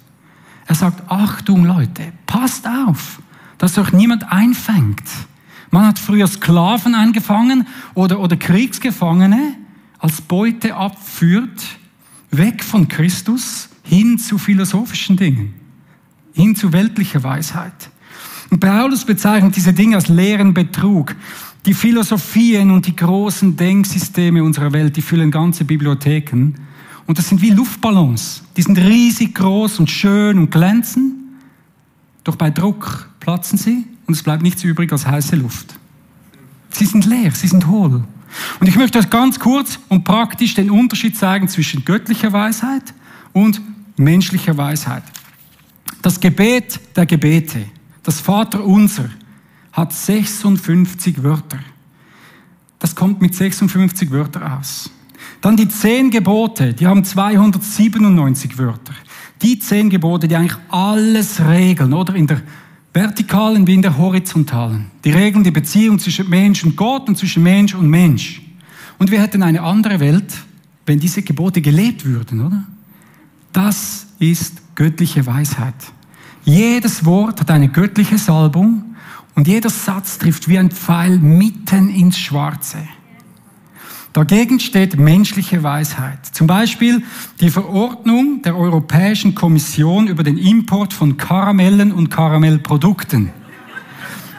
Er 0.65 0.73
sagt, 0.73 1.03
Achtung 1.11 1.63
Leute, 1.65 2.11
passt 2.25 2.67
auf, 2.67 3.21
dass 3.59 3.77
euch 3.77 3.93
niemand 3.93 4.31
einfängt. 4.31 5.03
Man 5.69 5.85
hat 5.85 5.99
früher 5.99 6.25
Sklaven 6.25 6.95
eingefangen 6.95 7.67
oder, 7.93 8.19
oder 8.19 8.35
Kriegsgefangene 8.35 9.55
als 9.99 10.19
Beute 10.21 10.75
abführt, 10.75 11.63
weg 12.31 12.63
von 12.63 12.87
Christus 12.87 13.69
hin 13.83 14.17
zu 14.17 14.39
philosophischen 14.39 15.15
Dingen, 15.15 15.53
hin 16.33 16.55
zu 16.55 16.73
weltlicher 16.73 17.21
Weisheit. 17.21 17.91
Und 18.49 18.59
Paulus 18.59 19.05
bezeichnet 19.05 19.55
diese 19.55 19.73
Dinge 19.73 19.95
als 19.95 20.09
leeren 20.09 20.53
Betrug. 20.53 21.15
Die 21.65 21.73
Philosophien 21.73 22.71
und 22.71 22.87
die 22.87 22.95
großen 22.95 23.55
Denksysteme 23.55 24.43
unserer 24.43 24.73
Welt, 24.73 24.97
die 24.97 25.01
füllen 25.01 25.29
ganze 25.29 25.63
Bibliotheken. 25.63 26.55
Und 27.05 27.17
das 27.17 27.29
sind 27.29 27.41
wie 27.41 27.51
Luftballons. 27.51 28.43
Die 28.57 28.63
sind 28.63 28.77
riesig 28.79 29.35
groß 29.35 29.79
und 29.79 29.89
schön 29.89 30.39
und 30.39 30.49
glänzen. 30.49 31.37
Doch 32.23 32.35
bei 32.35 32.49
Druck 32.49 33.09
platzen 33.19 33.57
sie 33.57 33.85
und 34.07 34.15
es 34.15 34.23
bleibt 34.23 34.41
nichts 34.43 34.63
übrig 34.63 34.91
als 34.91 35.05
heiße 35.05 35.35
Luft. 35.35 35.75
Sie 36.71 36.85
sind 36.85 37.05
leer, 37.05 37.31
sie 37.31 37.47
sind 37.47 37.67
hohl. 37.67 38.03
Und 38.59 38.67
ich 38.67 38.75
möchte 38.75 38.97
euch 38.97 39.09
ganz 39.09 39.39
kurz 39.39 39.79
und 39.89 40.03
praktisch 40.03 40.53
den 40.55 40.71
Unterschied 40.71 41.17
zeigen 41.17 41.47
zwischen 41.47 41.85
göttlicher 41.85 42.31
Weisheit 42.31 42.93
und 43.33 43.61
menschlicher 43.97 44.57
Weisheit. 44.57 45.03
Das 46.01 46.19
Gebet 46.19 46.79
der 46.95 47.05
Gebete, 47.05 47.65
das 48.03 48.19
Vaterunser, 48.19 49.09
hat 49.71 49.93
56 49.93 51.23
Wörter. 51.23 51.59
Das 52.79 52.95
kommt 52.95 53.21
mit 53.21 53.35
56 53.35 54.11
Wörtern 54.11 54.43
aus. 54.43 54.89
Dann 55.39 55.55
die 55.55 55.67
zehn 55.67 56.09
Gebote, 56.09 56.73
die 56.73 56.87
haben 56.87 57.03
297 57.03 58.57
Wörter. 58.57 58.93
Die 59.41 59.59
zehn 59.59 59.89
Gebote, 59.89 60.27
die 60.27 60.35
eigentlich 60.35 60.59
alles 60.69 61.39
regeln, 61.39 61.93
oder? 61.93 62.15
In 62.15 62.27
der 62.27 62.41
vertikalen 62.93 63.65
wie 63.65 63.75
in 63.75 63.81
der 63.81 63.97
horizontalen. 63.97 64.91
Die 65.03 65.11
regeln 65.11 65.43
die 65.43 65.51
Beziehung 65.51 65.99
zwischen 65.99 66.29
Mensch 66.29 66.63
und 66.63 66.75
Gott 66.75 67.07
und 67.07 67.17
zwischen 67.17 67.43
Mensch 67.43 67.73
und 67.73 67.89
Mensch. 67.89 68.41
Und 68.97 69.09
wir 69.09 69.21
hätten 69.21 69.41
eine 69.41 69.61
andere 69.61 69.99
Welt, 69.99 70.33
wenn 70.85 70.99
diese 70.99 71.21
Gebote 71.21 71.61
gelebt 71.61 72.05
würden, 72.05 72.41
oder? 72.41 72.63
Das 73.53 74.07
ist 74.19 74.61
göttliche 74.75 75.25
Weisheit. 75.25 75.75
Jedes 76.43 77.05
Wort 77.05 77.39
hat 77.39 77.51
eine 77.51 77.69
göttliche 77.69 78.17
Salbung 78.17 78.90
und 79.41 79.47
jeder 79.47 79.71
Satz 79.71 80.19
trifft 80.19 80.47
wie 80.49 80.59
ein 80.59 80.69
Pfeil 80.69 81.17
mitten 81.17 81.89
ins 81.89 82.19
Schwarze. 82.19 82.77
Dagegen 84.13 84.59
steht 84.59 84.99
menschliche 84.99 85.63
Weisheit. 85.63 86.23
Zum 86.27 86.45
Beispiel 86.45 87.01
die 87.39 87.49
Verordnung 87.49 88.43
der 88.43 88.55
Europäischen 88.55 89.33
Kommission 89.33 90.05
über 90.05 90.21
den 90.21 90.37
Import 90.37 90.93
von 90.93 91.17
Karamellen 91.17 91.91
und 91.91 92.11
Karamellprodukten. 92.11 93.31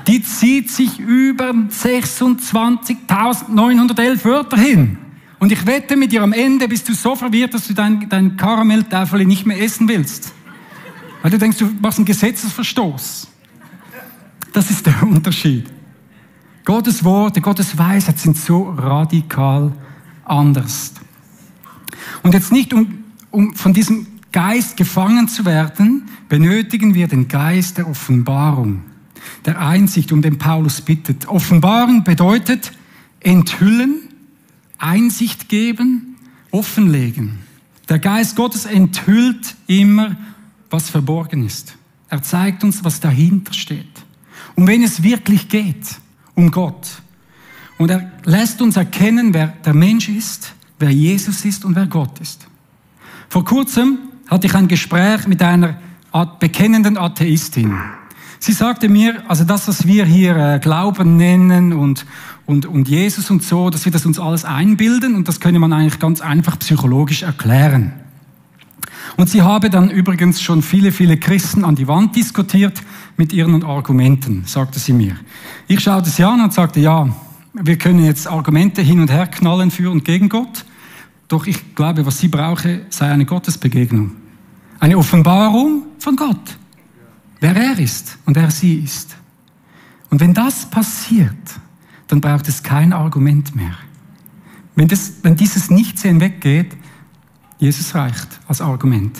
Die 0.07 0.23
zieht 0.23 0.71
sich 0.71 1.01
über 1.01 1.51
26.911 1.51 4.25
Wörter 4.25 4.57
hin. 4.57 4.99
Und 5.41 5.51
ich 5.51 5.67
wette 5.67 5.97
mit 5.97 6.13
dir, 6.13 6.23
am 6.23 6.33
Ende 6.33 6.69
bist 6.69 6.89
du 6.89 6.95
so 6.95 7.17
verwirrt, 7.17 7.55
dass 7.55 7.67
du 7.67 7.75
dein, 7.75 8.09
dein 8.09 8.37
Karamelltäfel 8.37 9.27
nicht 9.27 9.47
mehr 9.47 9.61
essen 9.61 9.89
willst. 9.89 10.33
Weil 11.23 11.33
du 11.33 11.39
denkst, 11.39 11.59
du 11.59 11.69
machst 11.81 11.99
einen 11.99 12.07
Gesetzesverstoß. 12.07 13.32
Das 14.53 14.71
ist 14.71 14.87
der 14.87 15.03
Unterschied. 15.03 15.67
Gottes 16.65 17.03
Worte, 17.03 17.41
Gottes 17.41 17.77
Weisheit 17.77 18.19
sind 18.19 18.37
so 18.37 18.71
radikal 18.71 19.73
anders. 20.25 20.93
Und 22.23 22.35
jetzt 22.35 22.53
nicht, 22.53 22.73
um, 22.73 23.05
um 23.31 23.55
von 23.55 23.73
diesem 23.73 24.07
Geist 24.31 24.77
gefangen 24.77 25.29
zu 25.29 25.45
werden, 25.45 26.09
benötigen 26.29 26.95
wir 26.95 27.09
den 27.09 27.29
Geist 27.29 27.79
der 27.79 27.89
Offenbarung, 27.89 28.83
der 29.45 29.61
Einsicht, 29.61 30.13
um 30.13 30.23
den 30.23 30.39
Paulus 30.39 30.81
bittet. 30.81 31.29
Offenbarung 31.29 32.05
bedeutet 32.05 32.73
enthüllen, 33.21 34.09
Einsicht 34.79 35.49
geben, 35.49 36.17
offenlegen. 36.51 37.41
Der 37.89 37.99
Geist 37.99 38.37
Gottes 38.37 38.65
enthüllt 38.65 39.57
immer, 39.67 40.17
was 40.71 40.89
verborgen 40.89 41.45
ist. 41.45 41.77
Er 42.09 42.23
zeigt 42.23 42.65
uns, 42.65 42.85
was 42.85 43.01
dahinter 43.01 43.53
steht. 43.53 43.92
Um 44.55 44.67
wen 44.67 44.83
es 44.83 45.03
wirklich 45.03 45.49
geht 45.49 45.87
um 46.35 46.51
Gott. 46.51 47.03
Und 47.79 47.91
er 47.91 48.13
lässt 48.25 48.63
uns 48.63 48.77
erkennen, 48.77 49.35
wer 49.35 49.49
der 49.65 49.75
Mensch 49.75 50.09
ist, 50.09 50.55
wer 50.79 50.91
Jesus 50.91 51.45
ist 51.45 51.65
und 51.65 51.77
wer 51.77 51.87
Gott 51.87 52.21
ist. 52.21 52.47
Vor 53.29 53.45
kurzem 53.45 53.99
hatte 54.29 54.47
ich 54.47 54.55
ein 54.55 54.69
Gespräch 54.69 55.27
mit 55.27 55.43
einer 55.43 55.79
bekennenden 56.39 56.97
Atheistin. 56.97 57.79
Sie 58.39 58.53
sagte 58.53 58.89
mir, 58.89 59.23
also 59.29 59.45
das, 59.45 59.69
was 59.69 59.87
wir 59.87 60.05
hier 60.05 60.37
äh, 60.37 60.59
Glauben 60.59 61.17
nennen 61.17 61.73
und, 61.73 62.05
und, 62.45 62.67
und 62.67 62.89
Jesus 62.89 63.31
und 63.31 63.43
so, 63.43 63.71
dass 63.71 63.85
wir 63.85 63.93
das 63.93 64.05
uns 64.05 64.19
alles 64.19 64.45
einbilden 64.45 65.15
und 65.15 65.29
das 65.29 65.39
könne 65.39 65.61
man 65.61 65.73
eigentlich 65.73 66.01
ganz 66.01 66.21
einfach 66.21 66.59
psychologisch 66.59 67.23
erklären. 67.23 67.93
Und 69.17 69.31
sie 69.31 69.43
habe 69.43 69.71
dann 69.71 69.91
übrigens 69.91 70.43
schon 70.43 70.63
viele, 70.63 70.91
viele 70.91 71.19
Christen 71.19 71.65
an 71.65 71.77
die 71.77 71.87
Wand 71.87 72.17
diskutiert 72.17 72.83
mit 73.17 73.33
ihren 73.33 73.63
Argumenten, 73.65 74.45
sagte 74.47 74.79
sie 74.79 74.93
mir. 74.93 75.17
Ich 75.69 75.81
schaute 75.81 76.11
sie 76.11 76.25
an 76.25 76.41
und 76.41 76.53
sagte, 76.53 76.81
ja, 76.81 77.15
wir 77.53 77.77
können 77.77 78.05
jetzt 78.05 78.27
Argumente 78.27 78.83
hin 78.83 79.01
und 79.01 79.11
her 79.11 79.27
knallen 79.27 79.71
für 79.71 79.91
und 79.91 80.05
gegen 80.05 80.29
Gott, 80.29 80.65
doch 81.29 81.47
ich 81.47 81.75
glaube, 81.75 82.05
was 82.05 82.19
sie 82.19 82.29
brauche, 82.29 82.87
sei 82.91 83.11
eine 83.11 83.25
Gottesbegegnung. 83.25 84.13
Eine 84.81 84.99
Offenbarung 84.99 85.85
von 85.99 86.17
Gott, 86.17 86.59
wer 87.41 87.57
er 87.57 87.79
ist 87.79 88.19
und 88.25 88.37
wer 88.37 88.51
sie 88.51 88.75
ist. 88.75 89.17
Und 90.11 90.21
wenn 90.21 90.35
das 90.35 90.69
passiert, 90.69 91.61
dann 92.09 92.21
braucht 92.21 92.49
es 92.49 92.63
kein 92.63 92.93
Argument 92.93 93.55
mehr. 93.55 93.75
Wenn, 94.75 94.89
das, 94.89 95.13
wenn 95.23 95.37
dieses 95.37 95.71
Nichtsehen 95.71 96.21
weggeht, 96.21 96.77
Jesus 97.59 97.95
reicht 97.95 98.41
als 98.49 98.61
Argument. 98.61 99.17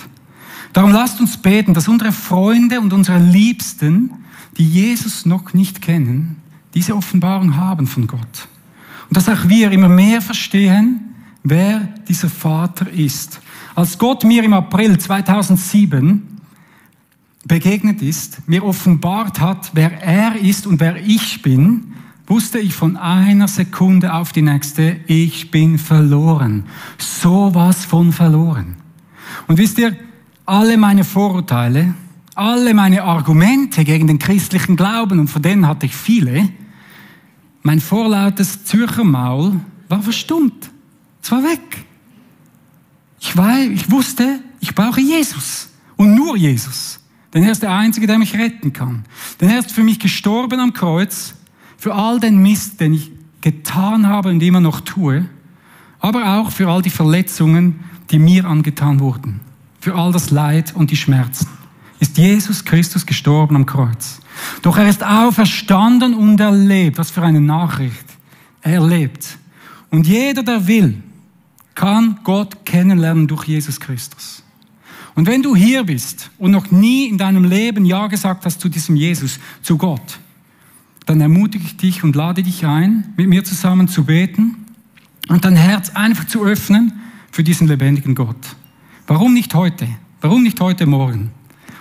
Darum 0.73 0.91
lasst 0.91 1.19
uns 1.21 1.37
beten, 1.37 1.73
dass 1.75 1.87
unsere 1.87 2.11
Freunde 2.11 2.81
und 2.81 2.91
unsere 2.93 3.19
Liebsten, 3.19 4.11
die 4.57 4.67
Jesus 4.67 5.25
noch 5.25 5.53
nicht 5.53 5.81
kennen, 5.81 6.37
diese 6.73 6.95
Offenbarung 6.95 7.55
haben 7.55 7.85
von 7.85 8.07
Gott. 8.07 8.47
Und 9.07 9.15
dass 9.15 9.29
auch 9.29 9.47
wir 9.47 9.71
immer 9.71 9.89
mehr 9.89 10.21
verstehen, 10.21 11.13
wer 11.43 11.81
dieser 12.07 12.29
Vater 12.29 12.89
ist. 12.89 13.39
Als 13.75 13.97
Gott 13.99 14.23
mir 14.23 14.43
im 14.43 14.53
April 14.53 14.97
2007 14.97 16.39
begegnet 17.45 18.01
ist, 18.01 18.47
mir 18.47 18.63
offenbart 18.63 19.39
hat, 19.39 19.71
wer 19.73 20.01
er 20.01 20.35
ist 20.35 20.65
und 20.65 20.79
wer 20.79 20.95
ich 20.95 21.41
bin, 21.43 21.93
wusste 22.25 22.57
ich 22.57 22.73
von 22.73 22.97
einer 22.97 23.47
Sekunde 23.47 24.13
auf 24.13 24.31
die 24.31 24.41
nächste, 24.41 24.97
ich 25.07 25.51
bin 25.51 25.77
verloren. 25.77 26.63
Sowas 26.97 27.85
von 27.85 28.11
verloren. 28.11 28.77
Und 29.47 29.57
wisst 29.57 29.77
ihr, 29.77 29.95
alle 30.45 30.77
meine 30.77 31.03
Vorurteile, 31.03 31.93
alle 32.35 32.73
meine 32.73 33.03
Argumente 33.03 33.83
gegen 33.83 34.07
den 34.07 34.19
christlichen 34.19 34.75
Glauben, 34.75 35.19
und 35.19 35.27
von 35.27 35.41
denen 35.41 35.67
hatte 35.67 35.85
ich 35.85 35.95
viele, 35.95 36.49
mein 37.61 37.79
vorlautes 37.79 38.65
Zürcher 38.65 39.03
Maul 39.03 39.59
war 39.87 40.01
verstummt. 40.01 40.69
Es 41.21 41.31
war 41.31 41.43
weg. 41.43 41.85
Ich, 43.19 43.37
war, 43.37 43.59
ich 43.59 43.89
wusste, 43.89 44.41
ich 44.59 44.75
brauche 44.75 44.99
Jesus 44.99 45.69
und 45.95 46.13
nur 46.13 46.35
Jesus. 46.35 46.99
Denn 47.33 47.43
er 47.43 47.51
ist 47.51 47.63
der 47.63 47.71
Einzige, 47.71 48.05
der 48.05 48.19
mich 48.19 48.37
retten 48.37 48.73
kann. 48.73 49.05
Denn 49.39 49.49
er 49.49 49.59
ist 49.59 49.71
für 49.71 49.83
mich 49.83 49.99
gestorben 49.99 50.59
am 50.59 50.73
Kreuz, 50.73 51.35
für 51.77 51.95
all 51.95 52.19
den 52.19 52.41
Mist, 52.41 52.81
den 52.81 52.93
ich 52.93 53.11
getan 53.41 54.07
habe 54.07 54.29
und 54.29 54.43
immer 54.43 54.59
noch 54.59 54.81
tue, 54.81 55.25
aber 55.99 56.37
auch 56.37 56.51
für 56.51 56.69
all 56.69 56.81
die 56.81 56.89
Verletzungen, 56.89 57.79
die 58.11 58.19
mir 58.19 58.45
angetan 58.45 58.99
wurden, 58.99 59.39
für 59.83 59.95
all 59.95 60.13
das 60.13 60.31
Leid 60.31 60.73
und 60.77 60.91
die 60.91 60.95
Schmerzen. 60.95 61.45
Ist 61.99 62.17
Jesus 62.17 62.63
Christus 62.63 63.05
gestorben 63.05 63.57
am 63.57 63.65
Kreuz. 63.65 64.21
Doch 64.61 64.77
er 64.77 64.87
ist 64.87 65.03
auferstanden 65.03 66.13
und 66.13 66.39
er 66.39 66.53
lebt. 66.53 66.97
Was 66.97 67.11
für 67.11 67.21
eine 67.21 67.41
Nachricht. 67.41 68.05
Er 68.61 68.81
lebt. 68.81 69.37
Und 69.89 70.07
jeder, 70.07 70.41
der 70.41 70.67
will, 70.67 71.03
kann 71.75 72.17
Gott 72.23 72.65
kennenlernen 72.65 73.27
durch 73.27 73.43
Jesus 73.43 73.77
Christus. 73.77 74.41
Und 75.15 75.27
wenn 75.27 75.43
du 75.43 75.53
hier 75.53 75.83
bist 75.83 76.31
und 76.37 76.51
noch 76.51 76.71
nie 76.71 77.09
in 77.09 77.17
deinem 77.17 77.43
Leben 77.43 77.83
Ja 77.83 78.07
gesagt 78.07 78.45
hast 78.45 78.61
zu 78.61 78.69
diesem 78.69 78.95
Jesus, 78.95 79.37
zu 79.61 79.77
Gott, 79.77 80.19
dann 81.07 81.19
ermutige 81.19 81.65
ich 81.65 81.75
dich 81.75 82.05
und 82.05 82.15
lade 82.15 82.41
dich 82.41 82.65
ein, 82.65 83.13
mit 83.17 83.27
mir 83.27 83.43
zusammen 83.43 83.89
zu 83.89 84.05
beten 84.05 84.65
und 85.27 85.43
dein 85.43 85.57
Herz 85.57 85.89
einfach 85.89 86.25
zu 86.25 86.45
öffnen 86.45 87.01
für 87.31 87.43
diesen 87.43 87.67
lebendigen 87.67 88.15
Gott. 88.15 88.55
Warum 89.07 89.33
nicht 89.33 89.53
heute? 89.53 89.87
Warum 90.21 90.43
nicht 90.43 90.59
heute 90.61 90.85
Morgen? 90.85 91.31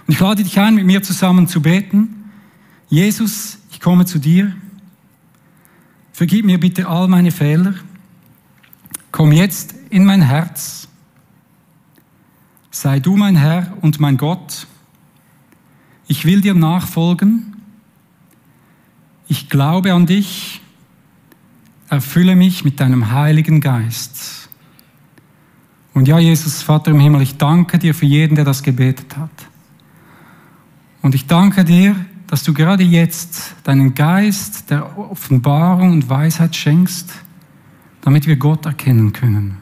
Und 0.07 0.15
ich 0.15 0.19
lade 0.19 0.43
dich 0.43 0.59
ein, 0.59 0.75
mit 0.75 0.85
mir 0.85 1.03
zusammen 1.03 1.47
zu 1.47 1.63
beten. 1.63 2.31
Jesus, 2.89 3.59
ich 3.71 3.81
komme 3.81 4.05
zu 4.05 4.19
dir. 4.19 4.55
Vergib 6.13 6.45
mir 6.45 6.59
bitte 6.59 6.89
all 6.89 7.07
meine 7.07 7.31
Fehler. 7.31 7.75
Komm 9.13 9.31
jetzt 9.31 9.75
in 9.91 10.05
mein 10.05 10.23
Herz. 10.23 10.89
Sei 12.71 12.99
du 12.99 13.17
mein 13.17 13.37
Herr 13.37 13.77
und 13.83 14.01
mein 14.01 14.17
Gott. 14.17 14.67
Ich 16.09 16.25
will 16.25 16.41
dir 16.41 16.55
nachfolgen. 16.55 17.57
Ich 19.29 19.49
glaube 19.49 19.93
an 19.93 20.07
dich. 20.07 20.61
Erfülle 21.89 22.35
mich 22.35 22.65
mit 22.65 22.81
deinem 22.81 23.13
Heiligen 23.13 23.61
Geist. 23.61 24.42
Und 25.95 26.09
ja, 26.09 26.19
Jesus, 26.19 26.63
Vater 26.63 26.91
im 26.91 27.01
Himmel, 27.01 27.23
ich 27.23 27.37
danke 27.37 27.79
dir 27.79 27.95
für 27.95 28.07
jeden, 28.07 28.35
der 28.35 28.45
das 28.45 28.63
gebetet 28.63 29.17
hat. 29.17 29.31
Und 31.03 31.15
ich 31.15 31.27
danke 31.27 31.65
dir, 31.65 31.97
dass 32.29 32.45
du 32.45 32.55
gerade 32.55 32.83
jetzt 32.83 33.55
deinen 33.65 33.95
Geist 33.95 34.71
der 34.71 34.99
Offenbarung 34.99 35.93
und 35.93 36.09
Weisheit 36.09 36.57
schenkst, 36.57 37.11
damit 38.01 38.27
wir 38.27 38.37
Gott 38.37 38.65
erkennen 38.65 39.13
können. 39.13 39.59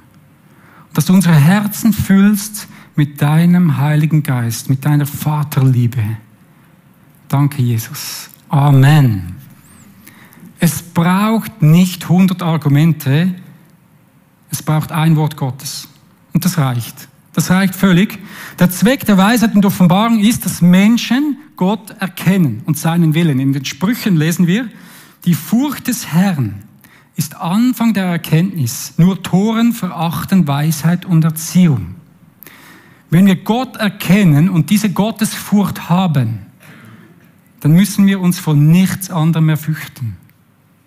Und 0.89 0.97
dass 0.97 1.07
du 1.07 1.13
unsere 1.13 1.35
Herzen 1.35 1.93
füllst 1.93 2.69
mit 2.95 3.21
deinem 3.21 3.79
Heiligen 3.79 4.23
Geist, 4.23 4.71
mit 4.71 4.85
deiner 4.85 5.07
Vaterliebe. 5.07 6.03
Danke, 7.27 7.63
Jesus. 7.63 8.31
Amen. 8.49 9.35
Es 10.61 10.83
braucht 10.83 11.63
nicht 11.63 12.05
100 12.05 12.43
Argumente, 12.43 13.35
es 14.51 14.63
braucht 14.63 14.93
ein 14.93 15.17
Wort 15.17 15.37
Gottes. 15.37 15.89
Und 16.33 16.45
das 16.45 16.59
reicht. 16.59 17.09
Das 17.33 17.51
reicht 17.51 17.75
völlig. 17.75 18.19
Der 18.59 18.71
Zweck 18.71 19.07
der 19.07 19.17
Weisheit 19.17 19.55
und 19.55 19.65
Offenbarung 19.65 20.19
ist, 20.19 20.45
dass 20.45 20.63
Menschen 20.63 21.39
Gott 21.57 21.95
erkennen 22.01 22.63
und 22.67 22.77
seinen 22.77 23.15
Willen. 23.15 23.39
In 23.39 23.53
den 23.53 23.65
Sprüchen 23.65 24.17
lesen 24.17 24.47
wir, 24.47 24.69
die 25.25 25.35
Furcht 25.35 25.87
des 25.87 26.13
Herrn 26.13 26.63
ist 27.17 27.37
Anfang 27.37 27.93
der 27.93 28.07
Erkenntnis. 28.07 28.95
Nur 28.97 29.23
Toren 29.23 29.73
verachten 29.73 30.49
Weisheit 30.49 31.05
und 31.05 31.23
Erziehung. 31.23 31.95
Wenn 33.11 33.27
wir 33.27 33.37
Gott 33.37 33.77
erkennen 33.77 34.49
und 34.49 34.71
diese 34.71 34.91
Gottesfurcht 34.91 35.91
haben, 35.91 36.39
dann 37.61 37.73
müssen 37.73 38.07
wir 38.07 38.21
uns 38.21 38.39
von 38.39 38.71
nichts 38.71 39.11
anderem 39.11 39.47
mehr 39.47 39.59
fürchten. 39.59 40.17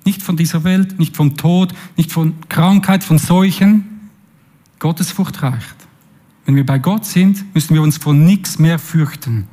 Nicht 0.06 0.24
von 0.24 0.36
dieser 0.36 0.64
Welt, 0.64 1.00
nicht 1.00 1.16
vom 1.16 1.38
Tod, 1.38 1.74
nicht 1.98 2.12
von 2.12 2.34
Krankheit, 2.50 3.04
von 3.04 3.20
Seuchen. 3.20 3.93
Gottesfurcht 4.84 5.42
reicht. 5.42 5.76
Wenn 6.46 6.58
wir 6.58 6.66
bei 6.66 6.78
Gott 6.78 7.06
sind, 7.06 7.56
müssen 7.56 7.74
wir 7.74 7.82
uns 7.82 7.96
von 7.96 8.26
nichts 8.26 8.60
mehr 8.60 8.78
fürchten. 8.78 9.48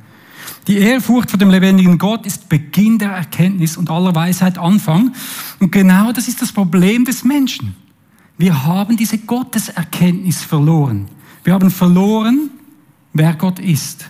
Die 0.67 0.77
Ehrfurcht 0.77 1.29
vor 1.29 1.39
dem 1.39 1.49
lebendigen 1.49 1.97
Gott 1.97 2.25
ist 2.25 2.49
Beginn 2.49 2.99
der 2.99 3.11
Erkenntnis 3.11 3.77
und 3.77 3.89
aller 3.89 4.13
Weisheit 4.13 4.57
Anfang. 4.57 5.13
Und 5.61 5.71
genau 5.71 6.11
das 6.11 6.27
ist 6.27 6.41
das 6.41 6.51
Problem 6.51 7.05
des 7.05 7.23
Menschen. 7.23 7.77
Wir 8.37 8.65
haben 8.65 8.97
diese 8.97 9.19
Gotteserkenntnis 9.19 10.43
verloren. 10.43 11.07
Wir 11.45 11.53
haben 11.53 11.71
verloren, 11.71 12.49
wer 13.13 13.33
Gott 13.35 13.59
ist. 13.59 14.09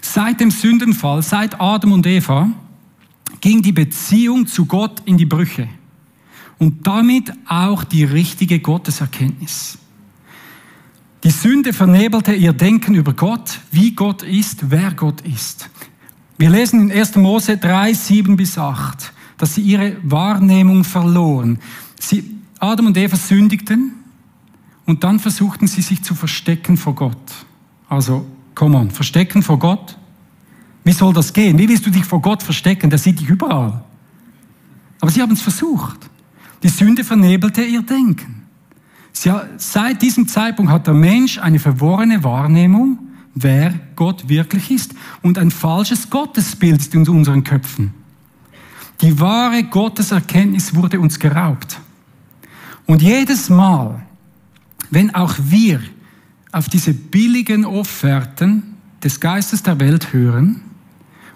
Seit 0.00 0.40
dem 0.40 0.50
Sündenfall, 0.50 1.20
seit 1.20 1.60
Adam 1.60 1.92
und 1.92 2.06
Eva, 2.06 2.50
ging 3.42 3.60
die 3.60 3.72
Beziehung 3.72 4.46
zu 4.46 4.64
Gott 4.64 5.02
in 5.04 5.18
die 5.18 5.26
Brüche. 5.26 5.68
Und 6.56 6.86
damit 6.86 7.30
auch 7.46 7.84
die 7.84 8.04
richtige 8.04 8.58
Gotteserkenntnis. 8.60 9.80
Die 11.24 11.30
Sünde 11.30 11.72
vernebelte 11.72 12.34
ihr 12.34 12.52
Denken 12.52 12.94
über 12.94 13.14
Gott, 13.14 13.60
wie 13.72 13.92
Gott 13.92 14.22
ist, 14.22 14.70
wer 14.70 14.92
Gott 14.92 15.22
ist. 15.22 15.70
Wir 16.36 16.50
lesen 16.50 16.90
in 16.90 16.92
1. 16.92 17.16
Mose 17.16 17.56
3, 17.56 17.94
7 17.94 18.36
bis 18.36 18.58
8, 18.58 19.10
dass 19.38 19.54
sie 19.54 19.62
ihre 19.62 19.96
Wahrnehmung 20.02 20.84
verloren. 20.84 21.58
Sie, 21.98 22.36
Adam 22.58 22.88
und 22.88 22.98
Eva 22.98 23.16
sündigten 23.16 23.92
und 24.84 25.02
dann 25.02 25.18
versuchten 25.18 25.66
sie 25.66 25.80
sich 25.80 26.02
zu 26.02 26.14
verstecken 26.14 26.76
vor 26.76 26.94
Gott. 26.94 27.46
Also, 27.88 28.26
komm 28.54 28.74
on, 28.74 28.90
verstecken 28.90 29.42
vor 29.42 29.58
Gott? 29.58 29.96
Wie 30.84 30.92
soll 30.92 31.14
das 31.14 31.32
gehen? 31.32 31.58
Wie 31.58 31.70
willst 31.70 31.86
du 31.86 31.90
dich 31.90 32.04
vor 32.04 32.20
Gott 32.20 32.42
verstecken? 32.42 32.90
Der 32.90 32.98
sieht 32.98 33.18
dich 33.18 33.30
überall. 33.30 33.82
Aber 35.00 35.10
sie 35.10 35.22
haben 35.22 35.32
es 35.32 35.40
versucht. 35.40 36.10
Die 36.62 36.68
Sünde 36.68 37.02
vernebelte 37.02 37.62
ihr 37.62 37.80
Denken. 37.80 38.33
Seit 39.14 40.02
diesem 40.02 40.28
Zeitpunkt 40.28 40.70
hat 40.70 40.86
der 40.86 40.94
Mensch 40.94 41.38
eine 41.38 41.58
verworrene 41.58 42.22
Wahrnehmung, 42.24 42.98
wer 43.34 43.72
Gott 43.96 44.28
wirklich 44.28 44.70
ist. 44.70 44.94
Und 45.22 45.38
ein 45.38 45.50
falsches 45.50 46.10
Gottesbild 46.10 46.92
in 46.94 47.08
unseren 47.08 47.44
Köpfen. 47.44 47.94
Die 49.00 49.18
wahre 49.18 49.62
Gotteserkenntnis 49.64 50.74
wurde 50.74 51.00
uns 51.00 51.18
geraubt. 51.18 51.80
Und 52.86 53.02
jedes 53.02 53.48
Mal, 53.48 54.02
wenn 54.90 55.14
auch 55.14 55.34
wir 55.38 55.80
auf 56.52 56.68
diese 56.68 56.92
billigen 56.92 57.64
Offerten 57.64 58.76
des 59.02 59.20
Geistes 59.20 59.62
der 59.62 59.80
Welt 59.80 60.12
hören 60.12 60.60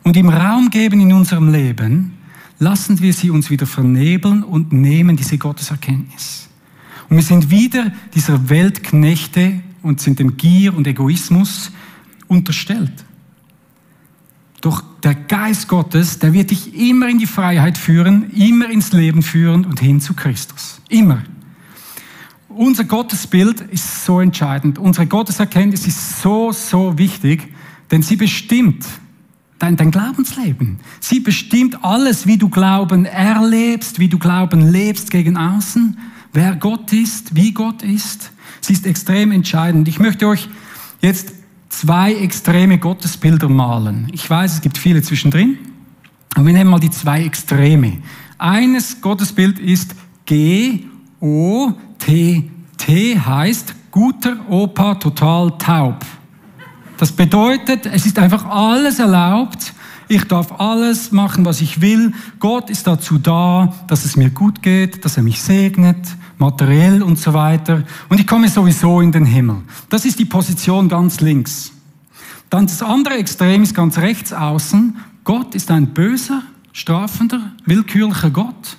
und 0.04 0.16
ihm 0.16 0.28
Raum 0.28 0.70
geben 0.70 1.00
in 1.00 1.12
unserem 1.12 1.50
Leben, 1.50 2.18
lassen 2.58 3.00
wir 3.00 3.12
sie 3.12 3.30
uns 3.30 3.50
wieder 3.50 3.66
vernebeln 3.66 4.42
und 4.42 4.72
nehmen 4.72 5.16
diese 5.16 5.38
Gotteserkenntnis. 5.38 6.47
Und 7.08 7.16
wir 7.16 7.22
sind 7.22 7.50
wieder 7.50 7.92
dieser 8.14 8.50
Weltknechte 8.50 9.60
und 9.82 10.00
sind 10.00 10.18
dem 10.18 10.36
Gier 10.36 10.76
und 10.76 10.86
Egoismus 10.86 11.72
unterstellt. 12.26 12.92
Doch 14.60 14.82
der 15.02 15.14
Geist 15.14 15.68
Gottes, 15.68 16.18
der 16.18 16.32
wird 16.32 16.50
dich 16.50 16.74
immer 16.74 17.08
in 17.08 17.18
die 17.18 17.26
Freiheit 17.26 17.78
führen, 17.78 18.30
immer 18.32 18.68
ins 18.68 18.92
Leben 18.92 19.22
führen 19.22 19.64
und 19.64 19.80
hin 19.80 20.00
zu 20.00 20.14
Christus. 20.14 20.80
Immer. 20.88 21.22
Unser 22.48 22.84
Gottesbild 22.84 23.60
ist 23.60 24.04
so 24.04 24.20
entscheidend. 24.20 24.78
Unsere 24.78 25.06
Gotteserkenntnis 25.06 25.86
ist 25.86 26.20
so, 26.20 26.50
so 26.50 26.98
wichtig, 26.98 27.52
denn 27.90 28.02
sie 28.02 28.16
bestimmt 28.16 28.84
dein, 29.60 29.76
dein 29.76 29.92
Glaubensleben. 29.92 30.80
Sie 30.98 31.20
bestimmt 31.20 31.84
alles, 31.84 32.26
wie 32.26 32.36
du 32.36 32.48
Glauben 32.48 33.04
erlebst, 33.04 34.00
wie 34.00 34.08
du 34.08 34.18
Glauben 34.18 34.72
lebst 34.72 35.10
gegen 35.12 35.36
außen 35.36 35.96
wer 36.38 36.54
Gott 36.54 36.92
ist, 36.92 37.34
wie 37.34 37.50
Gott 37.50 37.82
ist. 37.82 38.30
Sie 38.60 38.72
ist 38.72 38.86
extrem 38.86 39.32
entscheidend. 39.32 39.88
Ich 39.88 39.98
möchte 39.98 40.28
euch 40.28 40.48
jetzt 41.00 41.32
zwei 41.68 42.14
extreme 42.14 42.78
Gottesbilder 42.78 43.48
malen. 43.48 44.06
Ich 44.12 44.30
weiß, 44.30 44.54
es 44.54 44.60
gibt 44.60 44.78
viele 44.78 45.02
zwischendrin. 45.02 45.58
Und 46.36 46.46
wir 46.46 46.52
nehmen 46.52 46.70
mal 46.70 46.78
die 46.78 46.90
zwei 46.90 47.24
Extreme. 47.24 47.98
Eines 48.38 49.00
Gottesbild 49.00 49.58
ist 49.58 49.96
G-O-T-T 50.26 50.88
heißt 53.18 53.74
guter 53.90 54.36
Opa 54.48 54.94
total 54.94 55.58
taub. 55.58 56.06
Das 56.98 57.10
bedeutet, 57.10 57.84
es 57.86 58.06
ist 58.06 58.16
einfach 58.16 58.46
alles 58.46 59.00
erlaubt. 59.00 59.74
Ich 60.06 60.22
darf 60.24 60.60
alles 60.60 61.10
machen, 61.10 61.44
was 61.44 61.60
ich 61.60 61.80
will. 61.80 62.14
Gott 62.38 62.70
ist 62.70 62.86
dazu 62.86 63.18
da, 63.18 63.74
dass 63.88 64.04
es 64.04 64.16
mir 64.16 64.30
gut 64.30 64.62
geht, 64.62 65.04
dass 65.04 65.16
er 65.16 65.24
mich 65.24 65.42
segnet, 65.42 65.98
materiell 66.38 67.02
und 67.02 67.18
so 67.18 67.34
weiter. 67.34 67.84
Und 68.08 68.20
ich 68.20 68.26
komme 68.26 68.48
sowieso 68.48 69.00
in 69.00 69.12
den 69.12 69.24
Himmel. 69.24 69.62
Das 69.88 70.04
ist 70.04 70.18
die 70.18 70.24
Position 70.24 70.88
ganz 70.88 71.20
links. 71.20 71.72
Dann 72.50 72.66
das 72.66 72.82
andere 72.82 73.14
Extrem 73.18 73.62
ist 73.62 73.74
ganz 73.74 73.98
rechts 73.98 74.32
außen. 74.32 74.96
Gott 75.24 75.54
ist 75.54 75.70
ein 75.70 75.88
böser, 75.88 76.42
strafender, 76.72 77.52
willkürlicher 77.66 78.30
Gott, 78.30 78.78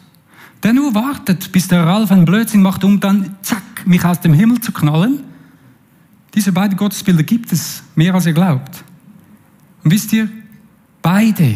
der 0.64 0.74
nur 0.74 0.96
wartet, 0.96 1.52
bis 1.52 1.68
der 1.68 1.86
Ralf 1.86 2.12
einen 2.12 2.26
Blödsinn 2.26 2.62
macht, 2.62 2.84
um 2.84 3.00
dann, 3.00 3.36
zack, 3.42 3.86
mich 3.86 4.04
aus 4.04 4.20
dem 4.22 4.34
Himmel 4.34 4.60
zu 4.60 4.72
knallen. 4.72 5.24
Diese 6.34 6.52
beiden 6.52 6.78
Gottesbilder 6.78 7.24
gibt 7.24 7.52
es 7.52 7.84
mehr 7.96 8.14
als 8.14 8.26
ihr 8.26 8.34
glaubt. 8.34 8.84
Und 9.84 9.92
wisst 9.92 10.12
ihr, 10.14 10.30
beide, 11.02 11.56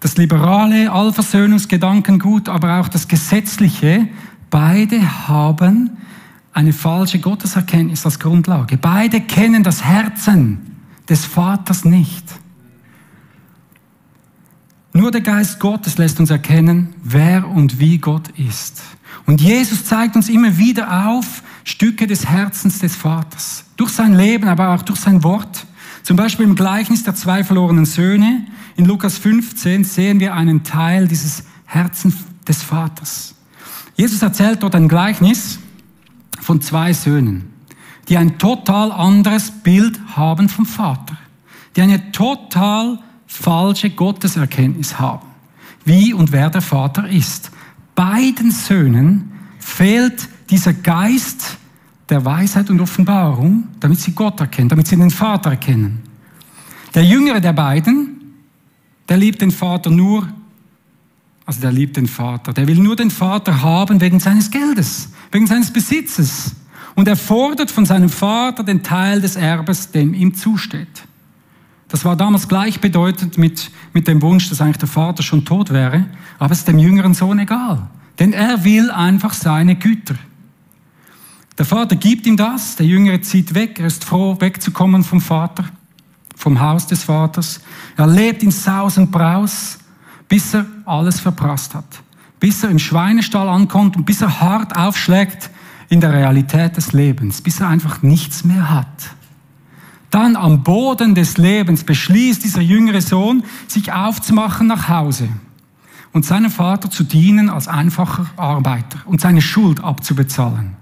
das 0.00 0.16
liberale 0.16 0.90
Allversöhnungsgedankengut, 0.90 2.48
aber 2.48 2.80
auch 2.80 2.88
das 2.88 3.06
gesetzliche, 3.06 4.08
beide 4.52 5.28
haben 5.28 5.96
eine 6.52 6.72
falsche 6.72 7.18
Gotteserkenntnis 7.18 8.04
als 8.04 8.20
Grundlage. 8.20 8.76
Beide 8.76 9.20
kennen 9.22 9.64
das 9.64 9.82
Herzen 9.82 10.76
des 11.08 11.24
Vaters 11.24 11.84
nicht. 11.84 12.24
Nur 14.92 15.10
der 15.10 15.22
Geist 15.22 15.58
Gottes 15.58 15.96
lässt 15.96 16.20
uns 16.20 16.30
erkennen, 16.30 16.94
wer 17.02 17.48
und 17.48 17.80
wie 17.80 17.96
Gott 17.98 18.28
ist. 18.38 18.82
Und 19.24 19.40
Jesus 19.40 19.86
zeigt 19.86 20.16
uns 20.16 20.28
immer 20.28 20.58
wieder 20.58 21.08
auf 21.08 21.42
Stücke 21.64 22.06
des 22.06 22.28
Herzens 22.28 22.78
des 22.78 22.94
Vaters. 22.94 23.64
Durch 23.76 23.90
sein 23.90 24.14
Leben, 24.14 24.48
aber 24.48 24.74
auch 24.74 24.82
durch 24.82 25.00
sein 25.00 25.24
Wort. 25.24 25.66
Zum 26.02 26.16
Beispiel 26.16 26.44
im 26.44 26.56
Gleichnis 26.56 27.04
der 27.04 27.14
zwei 27.14 27.42
verlorenen 27.42 27.86
Söhne 27.86 28.46
in 28.76 28.84
Lukas 28.84 29.16
15 29.16 29.84
sehen 29.84 30.20
wir 30.20 30.34
einen 30.34 30.62
Teil 30.62 31.08
dieses 31.08 31.44
Herzens 31.64 32.16
des 32.46 32.62
Vaters. 32.62 33.34
Jesus 33.96 34.22
erzählt 34.22 34.62
dort 34.62 34.74
ein 34.74 34.88
Gleichnis 34.88 35.58
von 36.40 36.60
zwei 36.60 36.92
Söhnen, 36.92 37.50
die 38.08 38.16
ein 38.16 38.38
total 38.38 38.90
anderes 38.90 39.50
Bild 39.50 40.00
haben 40.16 40.48
vom 40.48 40.66
Vater, 40.66 41.16
die 41.76 41.82
eine 41.82 42.12
total 42.12 42.98
falsche 43.26 43.90
Gotteserkenntnis 43.90 44.98
haben, 44.98 45.26
wie 45.84 46.12
und 46.12 46.32
wer 46.32 46.50
der 46.50 46.62
Vater 46.62 47.08
ist. 47.08 47.50
Beiden 47.94 48.50
Söhnen 48.50 49.32
fehlt 49.58 50.28
dieser 50.50 50.72
Geist 50.72 51.58
der 52.08 52.24
Weisheit 52.24 52.68
und 52.70 52.80
Offenbarung, 52.80 53.68
damit 53.80 54.00
sie 54.00 54.12
Gott 54.12 54.40
erkennen, 54.40 54.68
damit 54.68 54.86
sie 54.86 54.96
den 54.96 55.10
Vater 55.10 55.50
erkennen. 55.50 56.02
Der 56.94 57.04
jüngere 57.04 57.40
der 57.40 57.54
beiden, 57.54 58.34
der 59.08 59.16
liebt 59.16 59.40
den 59.40 59.50
Vater 59.50 59.90
nur, 59.90 60.28
also 61.52 61.60
der 61.60 61.72
liebt 61.72 61.98
den 61.98 62.06
Vater, 62.06 62.54
der 62.54 62.66
will 62.66 62.78
nur 62.78 62.96
den 62.96 63.10
Vater 63.10 63.60
haben 63.60 64.00
wegen 64.00 64.20
seines 64.20 64.50
Geldes, 64.50 65.10
wegen 65.30 65.46
seines 65.46 65.70
Besitzes. 65.70 66.56
Und 66.94 67.08
er 67.08 67.16
fordert 67.16 67.70
von 67.70 67.84
seinem 67.84 68.08
Vater 68.08 68.64
den 68.64 68.82
Teil 68.82 69.20
des 69.20 69.36
Erbes, 69.36 69.90
dem 69.90 70.14
ihm 70.14 70.34
zusteht. 70.34 71.04
Das 71.88 72.06
war 72.06 72.16
damals 72.16 72.48
gleichbedeutend 72.48 73.36
mit, 73.36 73.70
mit 73.92 74.08
dem 74.08 74.22
Wunsch, 74.22 74.48
dass 74.48 74.62
eigentlich 74.62 74.78
der 74.78 74.88
Vater 74.88 75.22
schon 75.22 75.44
tot 75.44 75.70
wäre, 75.74 76.06
aber 76.38 76.52
es 76.52 76.60
ist 76.60 76.68
dem 76.68 76.78
jüngeren 76.78 77.12
Sohn 77.12 77.38
egal. 77.38 77.86
Denn 78.18 78.32
er 78.32 78.64
will 78.64 78.90
einfach 78.90 79.34
seine 79.34 79.76
Güter. 79.76 80.14
Der 81.58 81.66
Vater 81.66 81.96
gibt 81.96 82.26
ihm 82.26 82.38
das, 82.38 82.76
der 82.76 82.86
Jüngere 82.86 83.20
zieht 83.20 83.52
weg, 83.52 83.78
er 83.78 83.88
ist 83.88 84.06
froh, 84.06 84.38
wegzukommen 84.40 85.04
vom 85.04 85.20
Vater, 85.20 85.66
vom 86.34 86.58
Haus 86.60 86.86
des 86.86 87.04
Vaters. 87.04 87.60
Er 87.98 88.06
lebt 88.06 88.42
in 88.42 88.50
Saus 88.50 88.96
und 88.96 89.10
Braus, 89.10 89.78
bis 90.28 90.54
er 90.54 90.64
alles 90.86 91.20
verprasst 91.20 91.74
hat, 91.74 92.02
bis 92.40 92.62
er 92.62 92.70
im 92.70 92.78
Schweinestall 92.78 93.48
ankommt 93.48 93.96
und 93.96 94.04
bis 94.04 94.22
er 94.22 94.40
hart 94.40 94.76
aufschlägt 94.76 95.50
in 95.88 96.00
der 96.00 96.12
Realität 96.12 96.76
des 96.76 96.92
Lebens, 96.92 97.42
bis 97.42 97.60
er 97.60 97.68
einfach 97.68 98.02
nichts 98.02 98.44
mehr 98.44 98.70
hat. 98.70 98.86
Dann 100.10 100.36
am 100.36 100.62
Boden 100.62 101.14
des 101.14 101.38
Lebens 101.38 101.84
beschließt 101.84 102.44
dieser 102.44 102.60
jüngere 102.60 103.00
Sohn, 103.00 103.44
sich 103.66 103.92
aufzumachen 103.92 104.66
nach 104.66 104.88
Hause 104.88 105.28
und 106.12 106.26
seinem 106.26 106.50
Vater 106.50 106.90
zu 106.90 107.04
dienen 107.04 107.48
als 107.48 107.68
einfacher 107.68 108.26
Arbeiter 108.36 109.00
und 109.06 109.20
seine 109.20 109.40
Schuld 109.40 109.82
abzubezahlen. 109.82 110.76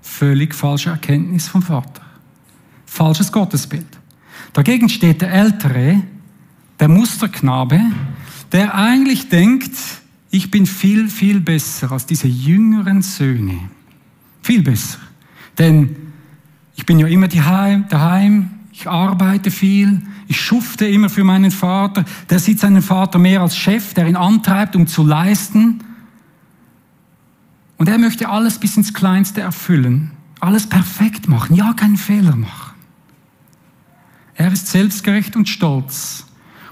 Völlig 0.00 0.54
falsche 0.54 0.90
Erkenntnis 0.90 1.48
vom 1.48 1.62
Vater. 1.62 2.02
Falsches 2.86 3.32
Gottesbild. 3.32 3.86
Dagegen 4.52 4.88
steht 4.88 5.22
der 5.22 5.32
Ältere, 5.32 6.02
der 6.78 6.88
Musterknabe, 6.88 7.80
der 8.52 8.74
eigentlich 8.74 9.28
denkt, 9.28 9.72
ich 10.30 10.50
bin 10.50 10.66
viel, 10.66 11.08
viel 11.08 11.40
besser 11.40 11.92
als 11.92 12.06
diese 12.06 12.28
jüngeren 12.28 13.02
Söhne. 13.02 13.58
Viel 14.42 14.62
besser. 14.62 14.98
Denn 15.58 15.96
ich 16.74 16.86
bin 16.86 16.98
ja 16.98 17.06
immer 17.06 17.28
daheim, 17.28 18.50
ich 18.72 18.88
arbeite 18.88 19.50
viel, 19.50 20.02
ich 20.28 20.40
schufte 20.40 20.86
immer 20.86 21.10
für 21.10 21.24
meinen 21.24 21.50
Vater. 21.50 22.04
Der 22.30 22.38
sieht 22.38 22.60
seinen 22.60 22.82
Vater 22.82 23.18
mehr 23.18 23.42
als 23.42 23.56
Chef, 23.56 23.94
der 23.94 24.08
ihn 24.08 24.16
antreibt, 24.16 24.74
um 24.74 24.86
zu 24.86 25.04
leisten. 25.04 25.84
Und 27.76 27.88
er 27.88 27.98
möchte 27.98 28.28
alles 28.28 28.58
bis 28.58 28.76
ins 28.76 28.94
Kleinste 28.94 29.42
erfüllen, 29.42 30.12
alles 30.40 30.66
perfekt 30.66 31.28
machen, 31.28 31.56
ja, 31.56 31.72
keinen 31.74 31.96
Fehler 31.96 32.36
machen. 32.36 32.74
Er 34.34 34.52
ist 34.52 34.68
selbstgerecht 34.68 35.36
und 35.36 35.48
stolz. 35.48 36.26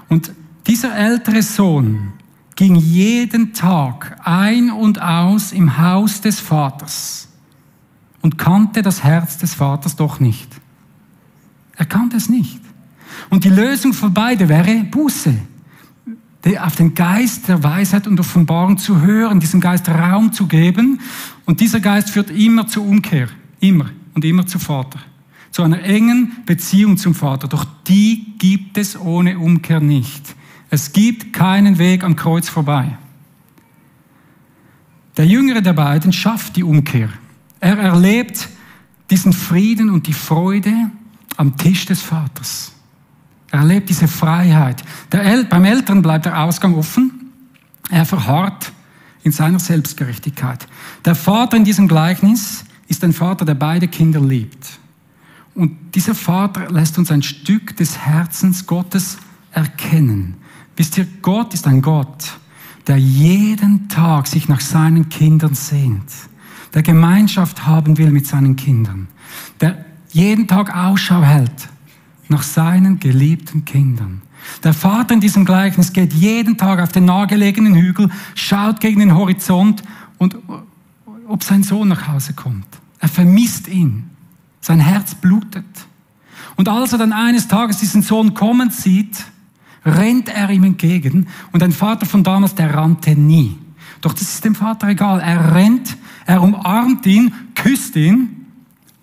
Und 0.09 0.31
dieser 0.71 0.95
ältere 0.95 1.41
Sohn 1.41 2.13
ging 2.55 2.75
jeden 2.75 3.51
Tag 3.51 4.17
ein 4.23 4.71
und 4.71 5.01
aus 5.01 5.51
im 5.51 5.77
Haus 5.77 6.21
des 6.21 6.39
Vaters 6.39 7.27
und 8.21 8.37
kannte 8.37 8.81
das 8.81 9.03
Herz 9.03 9.37
des 9.37 9.53
Vaters 9.53 9.97
doch 9.97 10.21
nicht. 10.21 10.47
Er 11.75 11.85
kannte 11.85 12.15
es 12.15 12.29
nicht. 12.29 12.61
Und 13.29 13.43
die 13.43 13.49
Lösung 13.49 13.91
für 13.91 14.09
beide 14.09 14.47
wäre 14.47 14.85
Buße. 14.85 15.35
Auf 16.61 16.77
den 16.77 16.95
Geist 16.95 17.49
der 17.49 17.61
Weisheit 17.61 18.07
und 18.07 18.17
Offenbarung 18.21 18.77
zu 18.77 19.01
hören, 19.01 19.41
diesem 19.41 19.59
Geist 19.59 19.89
Raum 19.89 20.31
zu 20.31 20.47
geben. 20.47 21.01
Und 21.43 21.59
dieser 21.59 21.81
Geist 21.81 22.11
führt 22.11 22.29
immer 22.29 22.65
zur 22.65 22.85
Umkehr. 22.85 23.27
Immer 23.59 23.89
und 24.13 24.23
immer 24.23 24.47
zu 24.47 24.57
Vater. 24.57 24.99
Zu 25.51 25.63
einer 25.63 25.83
engen 25.83 26.31
Beziehung 26.45 26.95
zum 26.95 27.13
Vater. 27.13 27.49
Doch 27.49 27.65
die 27.87 28.37
gibt 28.37 28.77
es 28.77 28.97
ohne 28.97 29.37
Umkehr 29.37 29.81
nicht. 29.81 30.37
Es 30.71 30.93
gibt 30.93 31.33
keinen 31.33 31.77
Weg 31.77 32.03
am 32.03 32.15
Kreuz 32.15 32.47
vorbei. 32.47 32.97
Der 35.17 35.27
jüngere 35.27 35.61
der 35.61 35.73
beiden 35.73 36.13
schafft 36.13 36.55
die 36.55 36.63
Umkehr. 36.63 37.09
Er 37.59 37.77
erlebt 37.77 38.47
diesen 39.09 39.33
Frieden 39.33 39.89
und 39.89 40.07
die 40.07 40.13
Freude 40.13 40.73
am 41.35 41.57
Tisch 41.57 41.85
des 41.85 42.01
Vaters. 42.01 42.71
Er 43.51 43.59
erlebt 43.59 43.89
diese 43.89 44.07
Freiheit. 44.07 44.81
El 45.11 45.43
beim 45.43 45.65
Eltern 45.65 46.01
bleibt 46.01 46.25
der 46.25 46.41
Ausgang 46.41 46.75
offen. 46.75 47.33
Er 47.89 48.05
verharrt 48.05 48.71
in 49.23 49.33
seiner 49.33 49.59
Selbstgerechtigkeit. 49.59 50.65
Der 51.03 51.15
Vater 51.15 51.57
in 51.57 51.65
diesem 51.65 51.89
Gleichnis 51.89 52.63
ist 52.87 53.03
ein 53.03 53.11
Vater, 53.11 53.43
der 53.43 53.55
beide 53.55 53.89
Kinder 53.89 54.21
liebt. 54.21 54.79
Und 55.53 55.95
dieser 55.95 56.15
Vater 56.15 56.71
lässt 56.71 56.97
uns 56.97 57.11
ein 57.11 57.23
Stück 57.23 57.75
des 57.75 57.97
Herzens 57.97 58.65
Gottes 58.65 59.17
erkennen. 59.51 60.37
Wisst 60.75 60.97
ihr, 60.97 61.07
Gott 61.21 61.53
ist 61.53 61.67
ein 61.67 61.81
Gott, 61.81 62.39
der 62.87 62.97
jeden 62.97 63.89
Tag 63.89 64.27
sich 64.27 64.47
nach 64.47 64.61
seinen 64.61 65.09
Kindern 65.09 65.53
sehnt 65.53 66.11
der 66.73 66.83
Gemeinschaft 66.83 67.65
haben 67.65 67.97
will 67.97 68.11
mit 68.11 68.27
seinen 68.27 68.55
Kindern, 68.55 69.07
der 69.59 69.85
jeden 70.11 70.47
Tag 70.47 70.75
Ausschau 70.75 71.21
hält 71.21 71.69
nach 72.27 72.43
seinen 72.43 72.99
geliebten 72.99 73.65
Kindern. 73.65 74.21
Der 74.63 74.73
Vater 74.73 75.13
in 75.13 75.19
diesem 75.19 75.45
Gleichnis 75.45 75.93
geht 75.93 76.13
jeden 76.13 76.57
Tag 76.57 76.79
auf 76.79 76.91
den 76.91 77.05
nahegelegenen 77.05 77.75
Hügel, 77.75 78.09
schaut 78.35 78.79
gegen 78.79 78.99
den 78.99 79.15
Horizont 79.15 79.83
und 80.17 80.37
ob 81.27 81.43
sein 81.43 81.63
Sohn 81.63 81.89
nach 81.89 82.07
Hause 82.07 82.33
kommt. 82.33 82.65
Er 82.99 83.09
vermisst 83.09 83.67
ihn. 83.67 84.09
Sein 84.61 84.79
Herz 84.79 85.15
blutet. 85.15 85.65
Und 86.55 86.69
als 86.69 86.93
er 86.93 86.99
dann 86.99 87.13
eines 87.13 87.47
Tages 87.47 87.77
diesen 87.77 88.01
Sohn 88.01 88.33
kommen 88.33 88.69
sieht, 88.69 89.25
rennt 89.85 90.29
er 90.29 90.49
ihm 90.49 90.63
entgegen. 90.63 91.27
Und 91.51 91.63
ein 91.63 91.71
Vater 91.71 92.05
von 92.05 92.23
damals, 92.23 92.55
der 92.55 92.73
rannte 92.73 93.15
nie. 93.15 93.57
Doch 94.01 94.13
das 94.13 94.23
ist 94.23 94.45
dem 94.45 94.55
Vater 94.55 94.89
egal. 94.89 95.19
Er 95.19 95.53
rennt 95.53 95.97
er 96.25 96.41
umarmt 96.41 97.05
ihn, 97.05 97.33
küsst 97.55 97.95
ihn, 97.95 98.45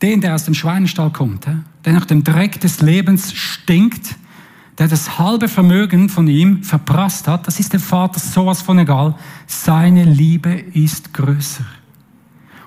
den, 0.02 0.20
der 0.20 0.34
aus 0.34 0.44
dem 0.44 0.54
Schweinestall 0.54 1.10
kommt, 1.10 1.46
der 1.84 1.92
nach 1.92 2.04
dem 2.04 2.22
Dreck 2.24 2.60
des 2.60 2.80
Lebens 2.80 3.34
stinkt, 3.34 4.16
der 4.78 4.86
das 4.86 5.18
halbe 5.18 5.48
Vermögen 5.48 6.08
von 6.08 6.28
ihm 6.28 6.62
verprasst 6.62 7.26
hat, 7.26 7.46
das 7.46 7.58
ist 7.58 7.72
dem 7.72 7.80
Vater 7.80 8.20
sowas 8.20 8.62
von 8.62 8.78
egal. 8.78 9.16
Seine 9.46 10.04
Liebe 10.04 10.52
ist 10.52 11.12
größer. 11.12 11.66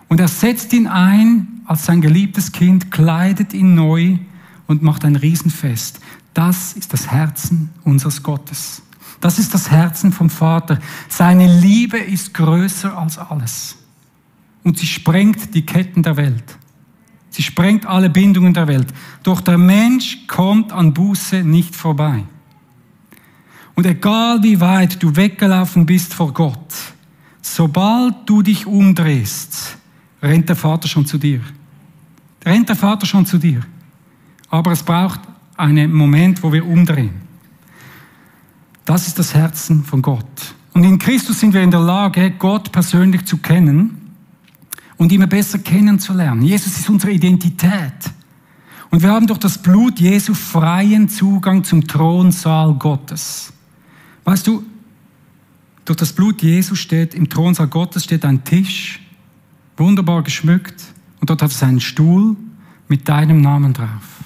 Und 0.10 0.20
er 0.20 0.28
setzt 0.28 0.74
ihn 0.74 0.88
ein 0.88 1.62
als 1.66 1.86
sein 1.86 2.02
geliebtes 2.02 2.52
Kind, 2.52 2.92
kleidet 2.92 3.54
ihn 3.54 3.76
neu 3.76 4.18
und 4.68 4.84
macht 4.84 5.06
ein 5.06 5.16
Riesenfest. 5.16 6.02
Das 6.34 6.74
ist 6.74 6.94
das 6.94 7.08
Herzen 7.12 7.70
unseres 7.84 8.24
Gottes. 8.24 8.82
Das 9.20 9.38
ist 9.38 9.54
das 9.54 9.70
Herzen 9.70 10.12
vom 10.12 10.30
Vater. 10.30 10.80
Seine 11.08 11.48
Liebe 11.48 11.98
ist 11.98 12.34
größer 12.34 12.98
als 12.98 13.18
alles. 13.18 13.78
Und 14.64 14.78
sie 14.80 14.88
sprengt 14.88 15.54
die 15.54 15.66
Ketten 15.66 16.04
der 16.04 16.18
Welt. 16.18 16.58
Sie 17.30 17.44
sprengt 17.44 17.86
alle 17.86 18.10
Bindungen 18.10 18.54
der 18.54 18.68
Welt. 18.68 18.88
Doch 19.24 19.42
der 19.42 19.58
Mensch 19.58 20.28
kommt 20.28 20.74
an 20.74 20.94
Buße 20.94 21.44
nicht 21.44 21.76
vorbei. 21.76 22.24
Und 23.76 23.86
egal 23.86 24.44
wie 24.44 24.60
weit 24.60 25.02
du 25.02 25.16
weggelaufen 25.16 25.86
bist 25.86 26.14
vor 26.14 26.34
Gott, 26.34 26.74
sobald 27.42 28.30
du 28.30 28.42
dich 28.42 28.66
umdrehst, 28.66 29.78
rennt 30.22 30.50
der 30.50 30.56
Vater 30.56 30.88
schon 30.88 31.06
zu 31.06 31.18
dir. 31.18 31.42
Rennt 32.46 32.70
der 32.70 32.76
Vater 32.76 33.06
schon 33.06 33.26
zu 33.26 33.38
dir. 33.38 33.62
Aber 34.50 34.72
es 34.72 34.84
braucht 34.84 35.22
einen 35.62 35.94
Moment, 35.94 36.44
wo 36.44 36.52
wir 36.52 36.66
umdrehen. 36.66 37.22
Das 38.86 39.08
ist 39.08 39.18
das 39.20 39.34
Herzen 39.34 39.84
von 39.84 40.02
Gott. 40.02 40.56
Und 40.74 40.84
in 40.84 40.98
Christus 40.98 41.40
sind 41.40 41.54
wir 41.54 41.62
in 41.62 41.72
der 41.72 41.80
Lage, 41.80 42.32
Gott 42.32 42.72
persönlich 42.72 43.26
zu 43.26 43.38
kennen 43.38 44.14
und 44.98 45.12
immer 45.12 45.28
besser 45.28 45.60
kennenzulernen. 45.60 46.42
Jesus 46.42 46.80
ist 46.80 46.90
unsere 46.90 47.12
Identität. 47.12 48.12
Und 48.90 49.02
wir 49.02 49.10
haben 49.10 49.28
durch 49.28 49.40
das 49.40 49.58
Blut 49.58 50.00
Jesu 50.00 50.34
freien 50.34 51.08
Zugang 51.08 51.64
zum 51.64 51.88
Thronsaal 51.88 52.74
Gottes. 52.74 53.54
Weißt 54.26 54.46
du, 54.48 54.64
durch 55.86 55.98
das 55.98 56.14
Blut 56.14 56.42
Jesu 56.42 56.76
steht, 56.76 57.14
im 57.14 57.30
Thronsaal 57.30 57.68
Gottes 57.68 58.04
steht 58.04 58.26
ein 58.26 58.44
Tisch, 58.44 59.00
wunderbar 59.78 60.24
geschmückt, 60.24 60.84
und 61.20 61.30
dort 61.30 61.42
hat 61.42 61.52
es 61.52 61.64
einen 61.64 61.80
Stuhl 61.80 62.36
mit 62.88 63.08
deinem 63.08 63.42
Namen 63.42 63.74
drauf. 63.74 64.21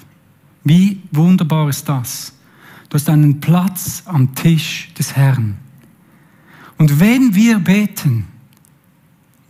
Wie 0.66 1.00
wunderbar 1.12 1.68
ist 1.68 1.88
das? 1.88 2.34
Du 2.88 2.94
hast 2.94 3.08
einen 3.08 3.40
Platz 3.40 4.02
am 4.04 4.34
Tisch 4.34 4.92
des 4.98 5.16
Herrn. 5.16 5.56
Und 6.76 7.00
wenn 7.00 7.34
wir 7.34 7.58
beten, 7.58 8.26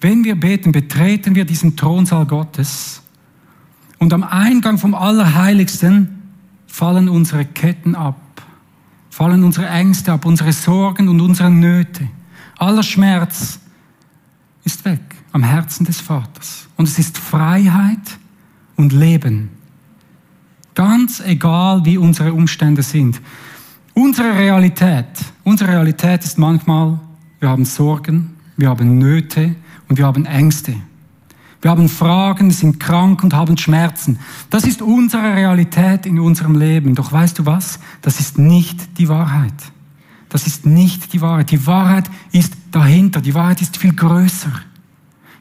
wenn 0.00 0.22
wir 0.22 0.38
beten, 0.38 0.70
betreten 0.72 1.35
wir 1.35 1.44
diesen 1.44 1.76
Thronsaal 1.76 2.26
Gottes 2.26 3.02
und 3.98 4.12
am 4.12 4.22
Eingang 4.22 4.79
vom 4.79 4.94
Allerheiligsten 4.94 6.22
fallen 6.68 7.09
unsere 7.09 7.44
Ketten 7.44 7.94
ab 7.94 8.20
fallen 9.16 9.44
unsere 9.44 9.66
Ängste 9.66 10.12
ab, 10.12 10.26
unsere 10.26 10.52
Sorgen 10.52 11.09
und 11.09 11.22
unsere 11.22 11.50
Nöte. 11.50 12.07
Aller 12.59 12.83
Schmerz 12.83 13.59
ist 14.62 14.85
weg 14.85 15.00
am 15.33 15.42
Herzen 15.42 15.87
des 15.87 16.02
Vaters. 16.02 16.68
Und 16.76 16.87
es 16.87 16.98
ist 16.98 17.16
Freiheit 17.16 18.18
und 18.76 18.92
Leben. 18.92 19.48
Ganz 20.77 21.21
egal, 21.21 21.87
wie 21.87 21.97
unsere 21.97 22.35
Umstände 22.35 22.83
sind. 22.83 23.21
Unsere 23.95 24.37
Realität, 24.37 25.07
unsere 25.43 25.71
Realität 25.71 26.23
ist 26.23 26.37
manchmal, 26.37 27.01
wir 27.41 27.49
haben 27.49 27.65
Sorgen, 27.65 28.37
wir 28.59 28.69
haben 28.69 28.99
Nöte 28.99 29.57
und 29.89 29.97
wir 29.97 30.05
haben 30.05 30.27
Ängste. 30.27 30.75
Wir 31.62 31.71
haben 31.71 31.89
Fragen, 31.89 32.51
sind 32.51 32.79
krank 32.79 33.25
und 33.25 33.33
haben 33.33 33.57
Schmerzen. 33.57 34.19
Das 34.51 34.65
ist 34.65 34.83
unsere 34.83 35.35
Realität 35.35 36.05
in 36.05 36.21
unserem 36.21 36.55
Leben. 36.55 36.95
Doch 36.95 37.11
weißt 37.11 37.39
du 37.39 37.47
was? 37.47 37.81
Das 38.03 38.21
ist 38.21 38.37
nicht 38.37 38.99
die 38.99 39.09
Wahrheit. 39.09 39.55
Das 40.29 40.47
ist 40.47 40.67
nicht 40.67 41.15
die 41.15 41.23
Wahrheit. 41.23 41.51
Die 41.51 41.67
Wahrheit 41.67 42.05
ist 42.33 42.53
dahinter. 42.71 43.23
Die 43.23 43.33
Wahrheit 43.33 43.62
ist 43.62 43.79
viel 43.79 43.95
größer. 43.95 44.53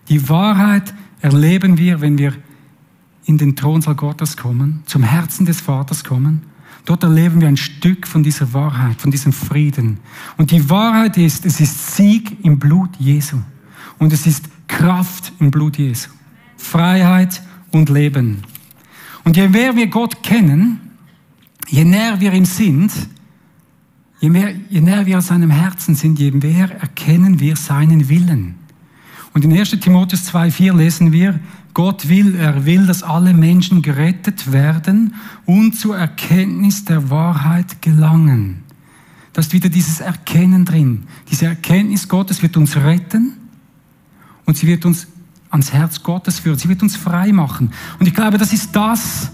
Die 0.08 0.30
Wahrheit 0.30 0.94
erleben 1.20 1.78
wir, 1.78 2.00
wenn 2.00 2.18
wir 2.18 2.34
in 3.26 3.38
den 3.38 3.56
Thronsaal 3.56 3.96
Gottes 3.96 4.38
kommen, 4.38 4.84
zum 4.86 5.04
Herzen 5.04 5.46
des 5.46 5.62
Vaters 5.62 6.04
kommen. 6.04 6.44
Dort 6.86 7.04
erleben 7.04 7.42
wir 7.42 7.48
ein 7.48 7.58
Stück 7.58 8.08
von 8.08 8.22
dieser 8.22 8.54
Wahrheit, 8.54 9.02
von 9.02 9.10
diesem 9.10 9.34
Frieden. 9.34 10.00
Und 10.38 10.52
die 10.52 10.70
Wahrheit 10.70 11.18
ist, 11.18 11.46
es 11.46 11.60
ist 11.60 11.96
Sieg 11.96 12.44
im 12.44 12.60
Blut 12.60 12.92
Jesu. 13.00 13.38
Und 13.98 14.14
es 14.14 14.28
ist 14.28 14.46
Kraft 14.68 15.34
im 15.40 15.50
Blut 15.50 15.78
Jesu. 15.78 16.10
Freiheit 16.58 17.42
und 17.72 17.90
Leben. 17.90 18.44
Und 19.24 19.36
je 19.36 19.48
mehr 19.48 19.76
wir 19.76 19.88
Gott 19.88 20.22
kennen, 20.22 20.80
je 21.68 21.84
näher 21.84 22.20
wir 22.20 22.34
ihm 22.34 22.46
sind, 22.46 22.92
je, 24.20 24.30
mehr, 24.30 24.54
je 24.70 24.82
näher 24.82 25.06
wir 25.08 25.22
seinem 25.22 25.50
Herzen 25.50 25.96
sind, 25.96 26.20
je 26.20 26.32
mehr 26.32 26.70
erkennen 26.80 27.40
wir 27.40 27.56
seinen 27.56 28.08
Willen. 28.10 28.56
Und 29.34 29.44
in 29.44 29.52
1 29.52 29.72
Timotheus 29.80 30.32
2,4 30.32 30.76
lesen 30.76 31.12
wir, 31.12 31.40
Gott 31.76 32.08
will, 32.08 32.36
er 32.36 32.66
will, 32.66 32.88
dass 32.88 33.04
alle 33.04 33.34
Menschen 33.34 33.82
gerettet 33.82 34.54
werden 34.54 35.14
und 35.46 35.74
zur 35.74 35.98
Erkenntnis 35.98 36.86
der 36.86 37.10
Wahrheit 37.10 37.82
gelangen. 37.82 38.64
Da 39.34 39.42
ist 39.42 39.52
wieder 39.52 39.68
dieses 39.68 40.00
Erkennen 40.00 40.64
drin. 40.64 41.04
Diese 41.30 41.48
Erkenntnis 41.48 42.08
Gottes 42.08 42.42
wird 42.42 42.56
uns 42.56 42.78
retten 42.78 43.34
und 44.46 44.56
sie 44.56 44.68
wird 44.68 44.86
uns 44.86 45.08
ans 45.50 45.74
Herz 45.74 46.02
Gottes 46.02 46.40
führen. 46.40 46.58
Sie 46.58 46.70
wird 46.70 46.82
uns 46.82 46.96
frei 46.96 47.34
machen. 47.34 47.72
Und 48.00 48.08
ich 48.08 48.14
glaube, 48.14 48.38
das 48.38 48.54
ist 48.54 48.74
das, 48.74 49.30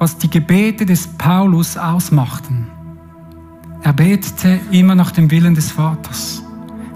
was 0.00 0.18
die 0.18 0.28
Gebete 0.28 0.84
des 0.84 1.06
Paulus 1.06 1.76
ausmachten. 1.76 2.66
Er 3.82 3.92
betete 3.92 4.58
immer 4.72 4.96
nach 4.96 5.12
dem 5.12 5.30
Willen 5.30 5.54
des 5.54 5.70
Vaters. 5.70 6.42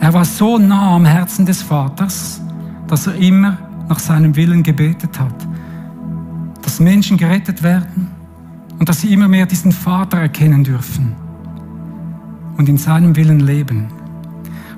Er 0.00 0.12
war 0.14 0.24
so 0.24 0.58
nah 0.58 0.96
am 0.96 1.04
Herzen 1.04 1.46
des 1.46 1.62
Vaters, 1.62 2.40
dass 2.88 3.06
er 3.06 3.14
immer 3.14 3.67
nach 3.88 3.98
seinem 3.98 4.37
Willen 4.37 4.62
gebetet 4.62 5.18
hat. 5.18 5.35
Dass 6.62 6.81
Menschen 6.81 7.16
gerettet 7.16 7.62
werden 7.62 8.09
und 8.79 8.88
dass 8.88 9.01
sie 9.01 9.12
immer 9.12 9.29
mehr 9.29 9.46
diesen 9.46 9.72
Vater 9.72 10.18
erkennen 10.18 10.64
dürfen 10.64 11.14
und 12.57 12.68
in 12.68 12.77
seinem 12.77 13.16
Willen 13.16 13.40
leben. 13.40 13.88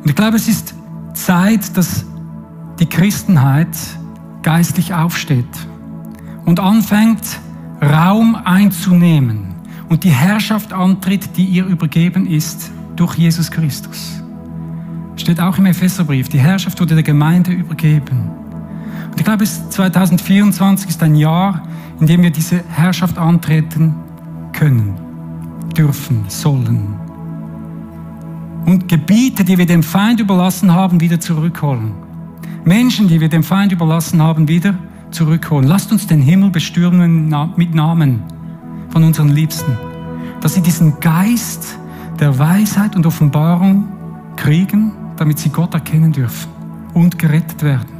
Und 0.03 0.09
ich 0.09 0.15
glaube, 0.15 0.37
es 0.37 0.49
ist 0.49 0.75
Zeit, 1.15 1.77
dass 1.77 2.05
die 2.79 2.87
Christenheit 2.87 3.77
geistlich 4.43 4.95
aufsteht 4.95 5.45
und 6.45 6.61
anfängt, 6.61 7.41
Raum 7.83 8.35
einzunehmen 8.35 9.55
und 9.89 10.05
die 10.05 10.11
Herrschaft 10.11 10.73
antritt, 10.73 11.37
die 11.37 11.45
ihr 11.45 11.67
übergeben 11.67 12.27
ist 12.27 12.71
durch 12.97 13.17
Jesus 13.17 13.51
Christus. 13.51 14.23
Steht 15.17 15.41
auch 15.41 15.59
im 15.59 15.67
Epheserbrief, 15.67 16.29
die 16.29 16.39
Herrschaft 16.39 16.81
wurde 16.81 16.95
der 16.95 17.03
Gemeinde 17.03 17.53
übergeben. 17.53 18.40
Und 19.11 19.19
ich 19.19 19.25
glaube, 19.25 19.45
2024 19.45 20.91
ist 20.91 21.03
ein 21.03 21.15
Jahr, 21.15 21.63
in 22.01 22.07
dem 22.07 22.23
wir 22.23 22.31
diese 22.31 22.63
Herrschaft 22.69 23.19
antreten 23.19 23.95
können, 24.53 24.95
dürfen, 25.77 26.25
sollen. 26.29 26.95
Und 28.67 28.89
Gebiete, 28.89 29.45
die 29.45 29.59
wir 29.59 29.67
dem 29.67 29.83
Feind 29.83 30.21
überlassen 30.21 30.73
haben, 30.73 31.01
wieder 31.01 31.19
zurückholen. 31.19 31.93
Menschen, 32.65 33.09
die 33.09 33.21
wir 33.21 33.29
dem 33.29 33.43
Feind 33.43 33.73
überlassen 33.73 34.23
haben, 34.23 34.49
wieder 34.49 34.75
zurückholen. 35.11 35.67
Lasst 35.67 35.91
uns 35.93 36.07
den 36.07 36.21
Himmel 36.21 36.51
bestürmen 36.51 37.35
mit 37.57 37.75
Namen 37.75 38.23
von 38.91 39.05
unseren 39.05 39.31
Liebsten, 39.31 39.77
dass 40.41 40.55
sie 40.55 40.63
diesen 40.63 41.01
Geist 41.01 41.79
der 42.19 42.39
Weisheit 42.39 42.97
und 42.97 43.07
Offenbarung 43.07 43.89
kriegen, 44.37 44.93
damit 45.17 45.39
sie 45.39 45.49
Gott 45.49 45.75
erkennen 45.75 46.13
dürfen 46.13 46.51
und 46.95 47.19
gerettet 47.19 47.63
werden. 47.63 48.00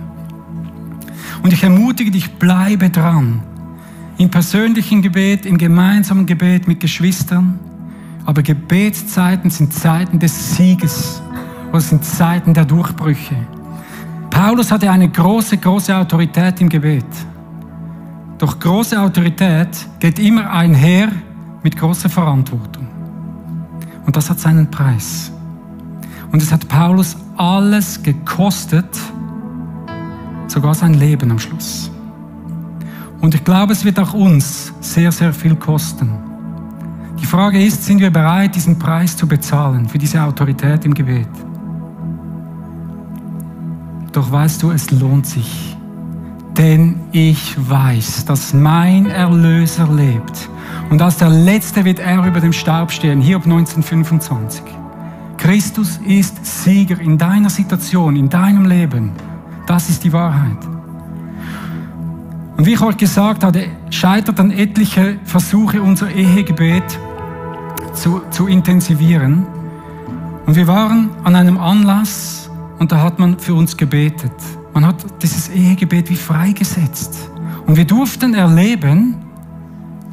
Und 1.43 1.53
ich 1.53 1.63
ermutige 1.63 2.11
dich, 2.11 2.33
bleibe 2.35 2.91
dran. 2.91 3.43
Im 4.19 4.31
persönlichen 4.31 5.01
Gebet, 5.01 5.47
im 5.47 5.57
gemeinsamen 5.57 6.27
Gebet 6.27 6.69
mit 6.69 6.81
Geschwistern. 6.81 7.59
Aber 8.27 8.43
Gebetszeiten 8.43 9.51
sind 9.51 9.73
Zeiten 9.73 10.19
des 10.19 10.57
Sieges 10.57 11.23
oder 11.71 11.81
sind 11.81 12.05
Zeiten 12.05 12.53
der 12.53 12.67
Durchbrüche. 12.67 13.37
Paulus 14.29 14.71
hatte 14.71 14.91
eine 14.91 15.09
große, 15.09 15.57
große 15.57 15.97
Autorität 15.97 16.61
im 16.61 16.69
Gebet. 16.69 17.07
Doch 18.39 18.59
große 18.59 19.01
Autorität 19.01 19.69
geht 19.99 20.19
immer 20.19 20.51
einher 20.51 21.09
mit 21.63 21.77
großer 21.77 22.09
Verantwortung. 22.09 22.87
Und 24.07 24.17
das 24.17 24.31
hat 24.31 24.41
seinen 24.41 24.71
Preis. 24.71 25.33
Und 26.33 26.43
es 26.43 26.53
hat 26.53 26.69
Paulus 26.69 27.17
alles 27.37 28.03
gekostet, 28.03 28.87
sogar 30.51 30.75
sein 30.75 30.95
Leben 30.95 31.31
am 31.31 31.39
Schluss. 31.39 31.91
Und 33.21 33.35
ich 33.35 33.45
glaube, 33.45 33.73
es 33.73 33.85
wird 33.85 33.99
auch 33.99 34.15
uns 34.15 34.73
sehr, 34.81 35.13
sehr 35.13 35.33
viel 35.33 35.55
kosten. 35.55 36.11
Die 37.21 37.27
Frage 37.27 37.63
ist, 37.63 37.85
sind 37.85 38.01
wir 38.01 38.11
bereit, 38.11 38.55
diesen 38.55 38.79
Preis 38.79 39.17
zu 39.17 39.27
bezahlen 39.29 39.89
für 39.89 39.99
diese 39.99 40.23
Autorität 40.23 40.85
im 40.85 40.95
Gebet? 40.95 41.29
Doch 44.13 44.33
weißt 44.33 44.63
du, 44.63 44.71
es 44.71 44.91
lohnt 44.91 45.27
sich. 45.27 45.77
Denn 46.57 46.97
ich 47.13 47.57
weiß, 47.69 48.25
dass 48.25 48.53
mein 48.53 49.07
Erlöser 49.07 49.87
lebt. 49.93 50.49
Und 50.91 51.01
als 51.01 51.19
der 51.19 51.31
Letzte 51.31 51.85
wird 51.85 52.01
er 52.01 52.27
über 52.27 52.41
dem 52.41 52.53
Staub 52.53 52.91
stehen. 52.91 53.21
Hiob 53.21 53.45
1925. 53.45 54.63
Christus 55.37 56.01
ist 56.05 56.45
Sieger 56.45 57.01
in 57.01 57.17
deiner 57.17 57.51
Situation, 57.51 58.17
in 58.17 58.29
deinem 58.29 58.65
Leben. 58.65 59.13
Das 59.71 59.89
ist 59.89 60.03
die 60.03 60.13
Wahrheit. 60.13 60.59
Und 62.57 62.67
wie 62.67 62.73
ich 62.73 62.81
euch 62.81 62.97
gesagt 62.97 63.45
habe, 63.45 63.67
scheiterten 63.91 64.51
etliche 64.51 65.17
Versuche, 65.23 65.81
unser 65.81 66.11
Ehegebet 66.11 66.83
zu, 67.95 68.21
zu 68.31 68.49
intensivieren. 68.49 69.47
Und 70.45 70.57
wir 70.57 70.67
waren 70.67 71.11
an 71.23 71.37
einem 71.37 71.57
Anlass 71.57 72.51
und 72.81 72.91
da 72.91 73.01
hat 73.01 73.21
man 73.21 73.39
für 73.39 73.55
uns 73.55 73.77
gebetet. 73.77 74.33
Man 74.75 74.85
hat 74.85 74.97
dieses 75.23 75.49
Ehegebet 75.51 76.11
wie 76.11 76.17
freigesetzt. 76.17 77.31
Und 77.65 77.77
wir 77.77 77.85
durften 77.85 78.35
erleben, 78.35 79.15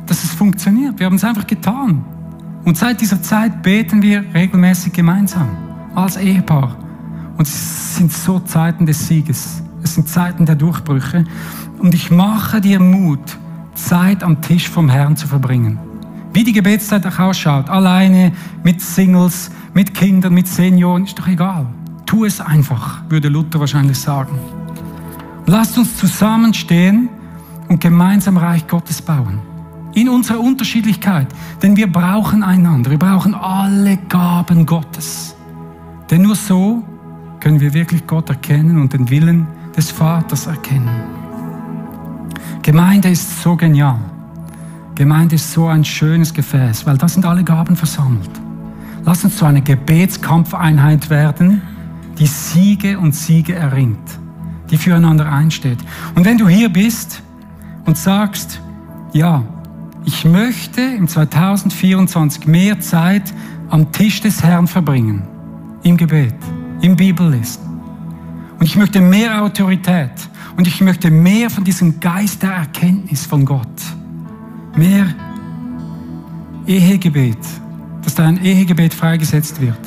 dass 0.05 0.23
es 0.23 0.35
funktioniert. 0.35 0.99
Wir 0.99 1.07
haben 1.07 1.15
es 1.15 1.23
einfach 1.23 1.47
getan. 1.47 2.05
Und 2.63 2.77
seit 2.77 3.01
dieser 3.01 3.23
Zeit 3.23 3.63
beten 3.63 4.03
wir 4.03 4.23
regelmäßig 4.35 4.93
gemeinsam 4.93 5.47
als 5.95 6.15
Ehepaar. 6.15 6.77
Und 7.37 7.47
es 7.47 7.95
sind 7.95 8.11
so 8.11 8.39
Zeiten 8.39 8.85
des 8.85 9.07
Sieges. 9.07 9.61
Es 9.83 9.95
sind 9.95 10.09
Zeiten 10.09 10.45
der 10.45 10.55
Durchbrüche. 10.55 11.23
Und 11.79 11.93
ich 11.93 12.09
mache 12.09 12.59
dir 12.59 12.79
Mut, 12.79 13.37
Zeit 13.75 14.23
am 14.23 14.41
Tisch 14.41 14.69
vom 14.69 14.89
Herrn 14.89 15.15
zu 15.15 15.27
verbringen. 15.27 15.79
Wie 16.33 16.43
die 16.43 16.53
Gebetszeit 16.53 17.05
auch 17.05 17.19
ausschaut, 17.19 17.69
alleine, 17.69 18.31
mit 18.63 18.81
Singles, 18.81 19.51
mit 19.73 19.93
Kindern, 19.93 20.33
mit 20.33 20.47
Senioren, 20.47 21.05
ist 21.05 21.17
doch 21.17 21.27
egal. 21.27 21.67
Tu 22.05 22.25
es 22.25 22.41
einfach, 22.41 23.01
würde 23.09 23.29
Luther 23.29 23.59
wahrscheinlich 23.59 23.99
sagen. 23.99 24.37
Lasst 25.45 25.77
uns 25.77 25.95
zusammenstehen 25.97 27.09
und 27.67 27.79
gemeinsam 27.79 28.37
Reich 28.37 28.67
Gottes 28.67 29.01
bauen. 29.01 29.39
In 29.93 30.09
unserer 30.09 30.39
Unterschiedlichkeit. 30.39 31.27
Denn 31.61 31.75
wir 31.75 31.91
brauchen 31.91 32.43
einander. 32.43 32.91
Wir 32.91 32.99
brauchen 32.99 33.33
alle 33.33 33.97
Gaben 34.09 34.65
Gottes. 34.65 35.35
Denn 36.09 36.21
nur 36.21 36.35
so 36.35 36.83
können 37.47 37.61
wir 37.61 37.73
wirklich 37.73 38.05
Gott 38.05 38.27
erkennen 38.27 38.77
und 38.77 38.91
den 38.91 39.09
Willen 39.09 39.47
des 39.73 39.89
Vaters 39.89 40.47
erkennen. 40.47 40.89
Gemeinde 42.61 43.07
ist 43.07 43.41
so 43.41 43.55
genial. 43.55 44.01
Gemeinde 44.95 45.35
ist 45.35 45.53
so 45.53 45.67
ein 45.67 45.85
schönes 45.85 46.33
Gefäß, 46.33 46.85
weil 46.85 46.97
da 46.97 47.07
sind 47.07 47.25
alle 47.25 47.45
Gaben 47.45 47.77
versammelt. 47.77 48.29
Lass 49.05 49.23
uns 49.23 49.37
zu 49.37 49.45
einer 49.45 49.61
Gebetskampfeinheit 49.61 51.09
werden, 51.09 51.61
die 52.19 52.25
Siege 52.27 52.99
und 52.99 53.15
Siege 53.15 53.55
erringt, 53.55 54.19
die 54.69 54.75
füreinander 54.75 55.31
einsteht. 55.31 55.79
Und 56.15 56.25
wenn 56.25 56.37
du 56.37 56.49
hier 56.49 56.67
bist 56.67 57.23
und 57.85 57.97
sagst, 57.97 58.59
ja, 59.13 59.41
ich 60.03 60.25
möchte 60.25 60.81
im 60.81 61.07
2024 61.07 62.45
mehr 62.45 62.81
Zeit 62.81 63.33
am 63.69 63.89
Tisch 63.93 64.19
des 64.19 64.43
Herrn 64.43 64.67
verbringen, 64.67 65.21
im 65.83 65.95
Gebet, 65.95 66.35
im 66.81 66.95
Bibellesen. 66.95 67.63
Und 68.59 68.65
ich 68.65 68.75
möchte 68.75 69.01
mehr 69.01 69.43
Autorität 69.43 70.11
und 70.55 70.67
ich 70.67 70.81
möchte 70.81 71.11
mehr 71.11 71.49
von 71.49 71.63
diesem 71.63 71.99
Geist 71.99 72.41
der 72.43 72.51
Erkenntnis 72.51 73.25
von 73.25 73.45
Gott 73.45 73.67
mehr 74.77 75.07
Ehegebet, 76.65 77.37
dass 78.03 78.15
dein 78.15 78.43
Ehegebet 78.43 78.93
freigesetzt 78.93 79.59
wird, 79.59 79.79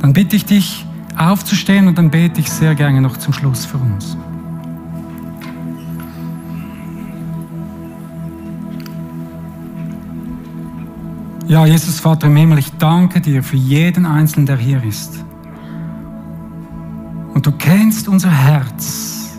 dann 0.00 0.12
bitte 0.12 0.36
ich 0.36 0.44
dich 0.44 0.84
aufzustehen 1.16 1.88
und 1.88 1.96
dann 1.96 2.10
bete 2.10 2.40
ich 2.40 2.50
sehr 2.50 2.74
gerne 2.74 3.00
noch 3.00 3.16
zum 3.16 3.32
Schluss 3.32 3.64
für 3.64 3.78
uns. 3.78 4.16
Ja, 11.46 11.64
Jesus 11.64 12.00
Vater 12.00 12.26
im 12.26 12.34
Himmel, 12.34 12.58
ich 12.58 12.72
danke 12.72 13.20
dir 13.20 13.42
für 13.42 13.56
jeden 13.56 14.04
Einzelnen, 14.04 14.46
der 14.46 14.56
hier 14.56 14.82
ist. 14.82 15.24
Und 17.36 17.44
du 17.44 17.52
kennst 17.52 18.08
unser 18.08 18.30
Herz. 18.30 19.36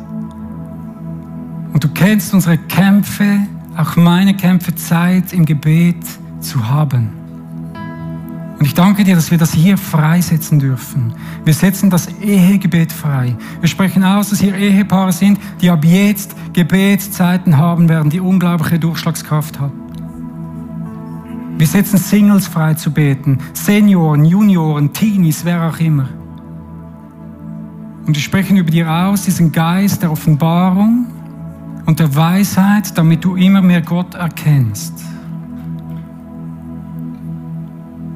Und 1.73 1.83
du 1.83 1.88
kennst 1.89 2.31
unsere 2.31 2.60
Kämpfe, 2.60 3.39
auch 3.75 3.95
meine 3.95 4.36
Kämpfe 4.36 4.75
Zeit 4.75 5.33
im 5.33 5.43
Gebet 5.45 6.05
zu 6.39 6.69
haben. 6.69 7.10
Und 8.60 8.63
ich 8.63 8.75
danke 8.75 9.03
dir, 9.03 9.15
dass 9.15 9.31
wir 9.31 9.39
das 9.39 9.51
hier 9.51 9.79
freisetzen 9.79 10.60
dürfen. 10.60 11.12
Wir 11.43 11.55
setzen 11.55 11.89
das 11.89 12.07
Ehegebet 12.21 12.91
frei. 12.91 13.36
Wir 13.62 13.67
sprechen 13.67 14.03
aus, 14.03 14.29
dass 14.29 14.41
hier 14.41 14.53
Ehepaare 14.53 15.12
sind, 15.12 15.39
die 15.60 15.71
ab 15.71 15.83
jetzt 15.83 16.36
Gebetszeiten 16.53 17.57
haben 17.57 17.89
werden, 17.89 18.12
die 18.12 18.19
unglaubliche 18.19 18.77
Durchschlagskraft 18.77 19.60
haben. 19.60 19.73
Wir 21.57 21.65
setzen 21.65 21.97
Singles 21.97 22.45
frei 22.45 22.75
zu 22.75 22.91
beten, 22.91 23.39
Senioren, 23.53 24.23
Junioren, 24.23 24.93
Teenies, 24.93 25.43
wer 25.43 25.67
auch 25.67 25.79
immer. 25.79 26.10
Und 28.08 28.15
wir 28.15 28.22
sprechen 28.22 28.58
über 28.58 28.72
dir 28.72 28.89
aus, 28.89 29.24
diesen 29.24 29.52
Geist 29.52 30.02
der 30.02 30.12
Offenbarung, 30.12 31.06
und 31.88 32.00
der 32.00 32.13
Weisheit, 32.13 32.98
damit 32.98 33.24
du 33.24 33.36
immer 33.38 33.62
mehr 33.62 33.82
Gott 33.82 34.13
erkennst 34.13 34.93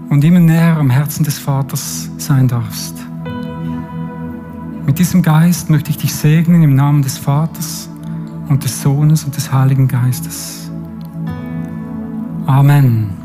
und 0.09 0.23
immer 0.25 0.41
näher 0.41 0.77
am 0.77 0.89
Herzen 0.89 1.23
des 1.23 1.39
Vaters 1.39 2.09
sein 2.17 2.49
darfst. 2.49 2.95
Mit 4.85 4.99
diesem 4.99 5.21
Geist 5.21 5.69
möchte 5.69 5.89
ich 5.89 5.97
dich 5.97 6.13
segnen 6.13 6.63
im 6.63 6.75
Namen 6.75 7.01
des 7.01 7.17
Vaters 7.17 7.89
und 8.49 8.65
des 8.65 8.81
Sohnes 8.81 9.23
und 9.23 9.37
des 9.37 9.53
Heiligen 9.53 9.87
Geistes. 9.87 10.69
Amen. 12.45 13.20